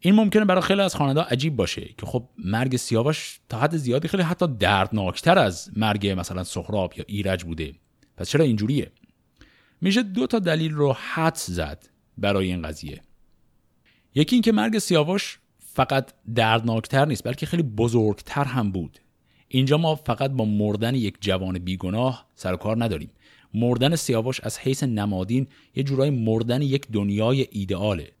این 0.00 0.14
ممکنه 0.14 0.44
برای 0.44 0.62
خیلی 0.62 0.80
از 0.80 0.94
خواننده 0.94 1.20
عجیب 1.20 1.56
باشه 1.56 1.88
که 1.98 2.06
خب 2.06 2.28
مرگ 2.38 2.76
سیاوش 2.76 3.40
تا 3.48 3.58
حد 3.58 3.76
زیادی 3.76 4.08
خیلی 4.08 4.22
حتی 4.22 4.46
دردناکتر 4.58 5.38
از 5.38 5.70
مرگ 5.76 6.14
مثلا 6.18 6.44
سهراب 6.44 6.94
یا 6.96 7.04
ایرج 7.08 7.44
بوده. 7.44 7.74
پس 8.16 8.28
چرا 8.28 8.44
اینجوریه؟ 8.44 8.92
میشه 9.80 10.02
دو 10.02 10.26
تا 10.26 10.38
دلیل 10.38 10.72
رو 10.72 10.92
حد 10.92 11.34
زد 11.34 11.88
برای 12.18 12.46
این 12.46 12.62
قضیه. 12.62 13.00
یکی 14.14 14.36
اینکه 14.36 14.52
مرگ 14.52 14.78
سیاوش 14.78 15.38
فقط 15.58 16.12
دردناکتر 16.34 17.04
نیست 17.04 17.24
بلکه 17.24 17.46
خیلی 17.46 17.62
بزرگتر 17.62 18.44
هم 18.44 18.72
بود. 18.72 18.98
اینجا 19.48 19.76
ما 19.76 19.94
فقط 19.94 20.30
با 20.30 20.44
مردن 20.44 20.94
یک 20.94 21.16
جوان 21.20 21.58
بیگناه 21.58 22.26
سر 22.34 22.56
کار 22.56 22.84
نداریم. 22.84 23.10
مردن 23.54 23.96
سیاوش 23.96 24.40
از 24.40 24.58
حیث 24.58 24.82
نمادین 24.82 25.46
یه 25.74 25.82
جورای 25.82 26.10
مردن 26.10 26.62
یک 26.62 26.86
دنیای 26.92 27.46
ایدئاله. 27.50 28.12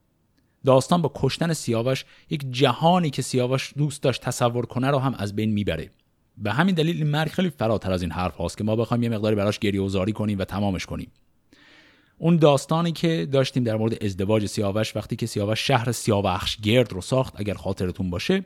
داستان 0.64 1.02
با 1.02 1.12
کشتن 1.14 1.52
سیاوش 1.52 2.04
یک 2.30 2.44
جهانی 2.50 3.10
که 3.10 3.22
سیاوش 3.22 3.72
دوست 3.76 4.02
داشت 4.02 4.22
تصور 4.22 4.66
کنه 4.66 4.90
رو 4.90 4.98
هم 4.98 5.14
از 5.14 5.36
بین 5.36 5.52
می‌بره. 5.52 5.90
به 6.38 6.52
همین 6.52 6.74
دلیل 6.74 6.96
این 6.96 7.06
مرگ 7.06 7.30
خیلی 7.30 7.50
فراتر 7.50 7.92
از 7.92 8.02
این 8.02 8.10
حرف 8.10 8.36
هاست 8.36 8.58
که 8.58 8.64
ما 8.64 8.76
بخوایم 8.76 9.02
یه 9.02 9.08
مقداری 9.08 9.36
براش 9.36 9.58
گریه 9.58 9.82
و 9.82 9.88
زاری 9.88 10.12
کنیم 10.12 10.38
و 10.38 10.44
تمامش 10.44 10.86
کنیم. 10.86 11.10
اون 12.18 12.36
داستانی 12.36 12.92
که 12.92 13.28
داشتیم 13.32 13.64
در 13.64 13.76
مورد 13.76 14.04
ازدواج 14.04 14.46
سیاوش 14.46 14.96
وقتی 14.96 15.16
که 15.16 15.26
سیاوش 15.26 15.66
شهر 15.66 15.92
سیاوخش 15.92 16.56
گرد 16.56 16.92
رو 16.92 17.00
ساخت 17.00 17.34
اگر 17.36 17.54
خاطرتون 17.54 18.10
باشه 18.10 18.44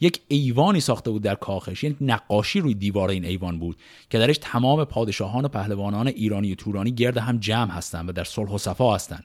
یک 0.00 0.20
ایوانی 0.28 0.80
ساخته 0.80 1.10
بود 1.10 1.22
در 1.22 1.34
کاخش. 1.34 1.84
یک 1.84 1.96
نقاشی 2.00 2.60
روی 2.60 2.74
دیوار 2.74 3.10
این 3.10 3.24
ایوان 3.24 3.58
بود 3.58 3.76
که 4.10 4.18
درش 4.18 4.38
تمام 4.40 4.84
پادشاهان 4.84 5.44
و 5.44 5.48
پهلوانان 5.48 6.06
ایرانی 6.06 6.52
و 6.52 6.54
تورانی 6.54 6.92
گرد 6.92 7.18
هم 7.18 7.38
جمع 7.38 7.70
هستند 7.70 8.08
و 8.08 8.12
در 8.12 8.24
صلح 8.24 8.50
و 8.50 8.58
صفا 8.58 8.94
هستند. 8.94 9.24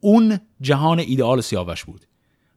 اون 0.00 0.38
جهان 0.60 0.98
ایدئال 0.98 1.40
سیاوش 1.40 1.84
بود. 1.84 2.06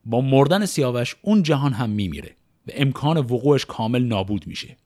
با 0.06 0.22
مردن 0.22 0.66
سیاوش 0.66 1.16
اون 1.22 1.44
جهان 1.44 1.74
هم 1.74 1.90
میمیره 1.90 2.36
و 2.68 2.72
امکان 2.74 3.18
وقوعش 3.18 3.66
کامل 3.66 4.04
نابود 4.04 4.48
میشه. 4.48 4.78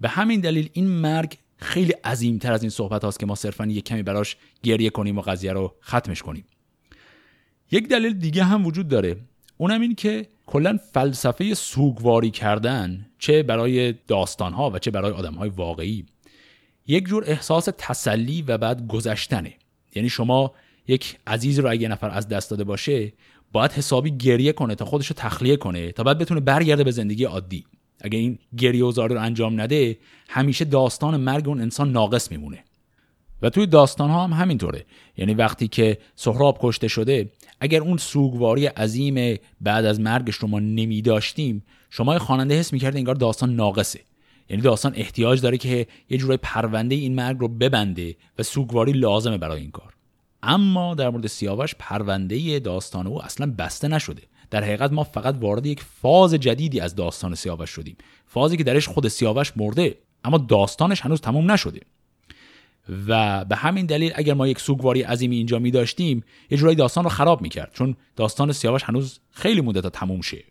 به 0.00 0.08
همین 0.08 0.40
دلیل 0.40 0.68
این 0.72 0.88
مرگ 0.88 1.38
خیلی 1.56 1.92
عظیمتر 1.92 2.52
از 2.52 2.62
این 2.62 2.70
صحبت 2.70 3.04
هاست 3.04 3.20
که 3.20 3.26
ما 3.26 3.34
صرفا 3.34 3.66
یک 3.66 3.84
کمی 3.84 4.02
براش 4.02 4.36
گریه 4.62 4.90
کنیم 4.90 5.18
و 5.18 5.20
قضیه 5.20 5.52
رو 5.52 5.74
ختمش 5.82 6.22
کنیم. 6.22 6.44
یک 7.70 7.88
دلیل 7.88 8.12
دیگه 8.12 8.44
هم 8.44 8.66
وجود 8.66 8.88
داره. 8.88 9.16
اونم 9.62 9.80
این 9.80 9.94
که 9.94 10.26
کلا 10.46 10.78
فلسفه 10.92 11.54
سوگواری 11.54 12.30
کردن 12.30 13.06
چه 13.18 13.42
برای 13.42 13.94
داستانها 14.08 14.70
و 14.70 14.78
چه 14.78 14.90
برای 14.90 15.12
آدمهای 15.12 15.48
واقعی 15.48 16.06
یک 16.86 17.06
جور 17.06 17.24
احساس 17.26 17.68
تسلی 17.78 18.42
و 18.42 18.58
بعد 18.58 18.86
گذشتنه. 18.86 19.54
یعنی 19.94 20.08
شما 20.08 20.52
یک 20.88 21.16
عزیز 21.26 21.58
رو 21.58 21.70
اگه 21.70 21.88
نفر 21.88 22.10
از 22.10 22.28
دست 22.28 22.50
داده 22.50 22.64
باشه 22.64 23.12
باید 23.52 23.72
حسابی 23.72 24.10
گریه 24.10 24.52
کنه 24.52 24.74
تا 24.74 24.84
خودش 24.84 25.06
رو 25.06 25.14
تخلیه 25.18 25.56
کنه 25.56 25.92
تا 25.92 26.02
بعد 26.02 26.18
بتونه 26.18 26.40
برگرده 26.40 26.84
به 26.84 26.90
زندگی 26.90 27.24
عادی. 27.24 27.64
اگه 28.00 28.18
این 28.18 28.38
گریه 28.58 28.84
و 28.84 28.90
رو 28.90 29.20
انجام 29.20 29.60
نده 29.60 29.98
همیشه 30.28 30.64
داستان 30.64 31.16
مرگ 31.16 31.48
اون 31.48 31.60
انسان 31.60 31.92
ناقص 31.92 32.30
میمونه. 32.30 32.64
و 33.42 33.50
توی 33.50 33.66
داستان 33.66 34.10
ها 34.10 34.24
هم 34.24 34.32
همینطوره. 34.32 34.84
یعنی 35.16 35.34
وقتی 35.34 35.68
که 35.68 35.98
سهراب 36.14 36.58
کشته 36.62 36.88
شده 36.88 37.30
اگر 37.62 37.80
اون 37.80 37.96
سوگواری 37.96 38.66
عظیم 38.66 39.38
بعد 39.60 39.84
از 39.84 40.00
مرگش 40.00 40.34
رو 40.34 40.48
ما 40.48 40.60
نمی 40.60 41.02
داشتیم 41.02 41.64
شما 41.90 42.18
خواننده 42.18 42.58
حس 42.58 42.72
می‌کرد 42.72 42.96
انگار 42.96 43.14
داستان 43.14 43.56
ناقصه. 43.56 44.00
یعنی 44.50 44.62
داستان 44.62 44.92
احتیاج 44.96 45.40
داره 45.40 45.58
که 45.58 45.86
یه 46.10 46.18
جورای 46.18 46.38
پرونده 46.42 46.94
این 46.94 47.14
مرگ 47.14 47.36
رو 47.40 47.48
ببنده 47.48 48.16
و 48.38 48.42
سوگواری 48.42 48.92
لازمه 48.92 49.38
برای 49.38 49.60
این 49.60 49.70
کار. 49.70 49.94
اما 50.42 50.94
در 50.94 51.10
مورد 51.10 51.26
سیاوش 51.26 51.74
پرونده 51.78 52.58
داستان 52.58 53.06
او 53.06 53.24
اصلا 53.24 53.54
بسته 53.58 53.88
نشده. 53.88 54.22
در 54.50 54.64
حقیقت 54.64 54.92
ما 54.92 55.04
فقط 55.04 55.36
وارد 55.40 55.66
یک 55.66 55.82
فاز 55.82 56.34
جدیدی 56.34 56.80
از 56.80 56.94
داستان 56.94 57.34
سیاوش 57.34 57.70
شدیم. 57.70 57.96
فازی 58.26 58.56
که 58.56 58.64
درش 58.64 58.88
خود 58.88 59.08
سیاوش 59.08 59.52
مرده 59.56 59.98
اما 60.24 60.38
داستانش 60.38 61.00
هنوز 61.00 61.20
تموم 61.20 61.52
نشده. 61.52 61.80
و 63.06 63.44
به 63.44 63.56
همین 63.56 63.86
دلیل 63.86 64.12
اگر 64.14 64.34
ما 64.34 64.48
یک 64.48 64.60
سوگواری 64.60 65.02
عظیمی 65.02 65.36
اینجا 65.36 65.58
می 65.58 65.70
داشتیم 65.70 66.24
یه 66.50 66.58
جورایی 66.58 66.76
داستان 66.76 67.04
رو 67.04 67.10
خراب 67.10 67.42
می 67.42 67.48
کرد 67.48 67.72
چون 67.74 67.96
داستان 68.16 68.52
سیاوش 68.52 68.82
هنوز 68.82 69.20
خیلی 69.30 69.60
مونده 69.60 69.80
تا 69.80 69.90
تموم 69.90 70.20
شه. 70.20 70.44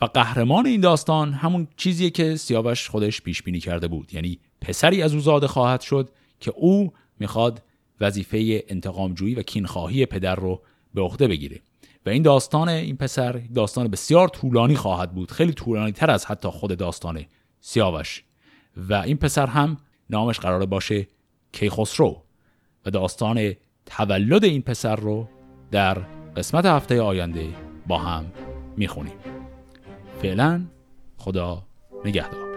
و 0.00 0.04
قهرمان 0.04 0.66
این 0.66 0.80
داستان 0.80 1.32
همون 1.32 1.68
چیزیه 1.76 2.10
که 2.10 2.36
سیاوش 2.36 2.88
خودش 2.88 3.22
پیش 3.22 3.42
بینی 3.42 3.60
کرده 3.60 3.88
بود. 3.88 4.14
یعنی 4.14 4.38
پسری 4.60 5.02
از 5.02 5.14
او 5.14 5.20
زاده 5.20 5.46
خواهد 5.46 5.80
شد 5.80 6.10
که 6.40 6.52
او 6.56 6.92
می‌خواد 7.20 7.62
وظیفه 8.00 8.64
انتقامجویی 8.68 9.34
و 9.34 9.42
کینخواهی 9.42 10.06
پدر 10.06 10.34
رو 10.34 10.62
به 10.94 11.00
عهده 11.00 11.28
بگیره. 11.28 11.60
و 12.06 12.10
این 12.10 12.22
داستان 12.22 12.68
این 12.68 12.96
پسر 12.96 13.32
داستان 13.54 13.88
بسیار 13.88 14.28
طولانی 14.28 14.76
خواهد 14.76 15.14
بود. 15.14 15.30
خیلی 15.30 15.52
طولانی 15.52 15.92
تر 15.92 16.10
از 16.10 16.26
حتی 16.26 16.48
خود 16.48 16.78
داستان 16.78 17.24
سیاوش. 17.60 18.24
و 18.76 18.94
این 18.94 19.16
پسر 19.16 19.46
هم 19.46 19.76
نامش 20.10 20.40
قراره 20.40 20.66
باشه 20.66 21.06
کیخسرو 21.52 22.22
و 22.86 22.90
داستان 22.90 23.52
تولد 23.86 24.44
این 24.44 24.62
پسر 24.62 24.96
رو 24.96 25.28
در 25.70 25.98
قسمت 26.36 26.66
هفته 26.66 27.00
آینده 27.00 27.48
با 27.86 27.98
هم 27.98 28.32
می‌خونیم. 28.76 29.16
فعلا 30.22 30.64
خدا 31.16 31.62
نگهدار. 32.04 32.47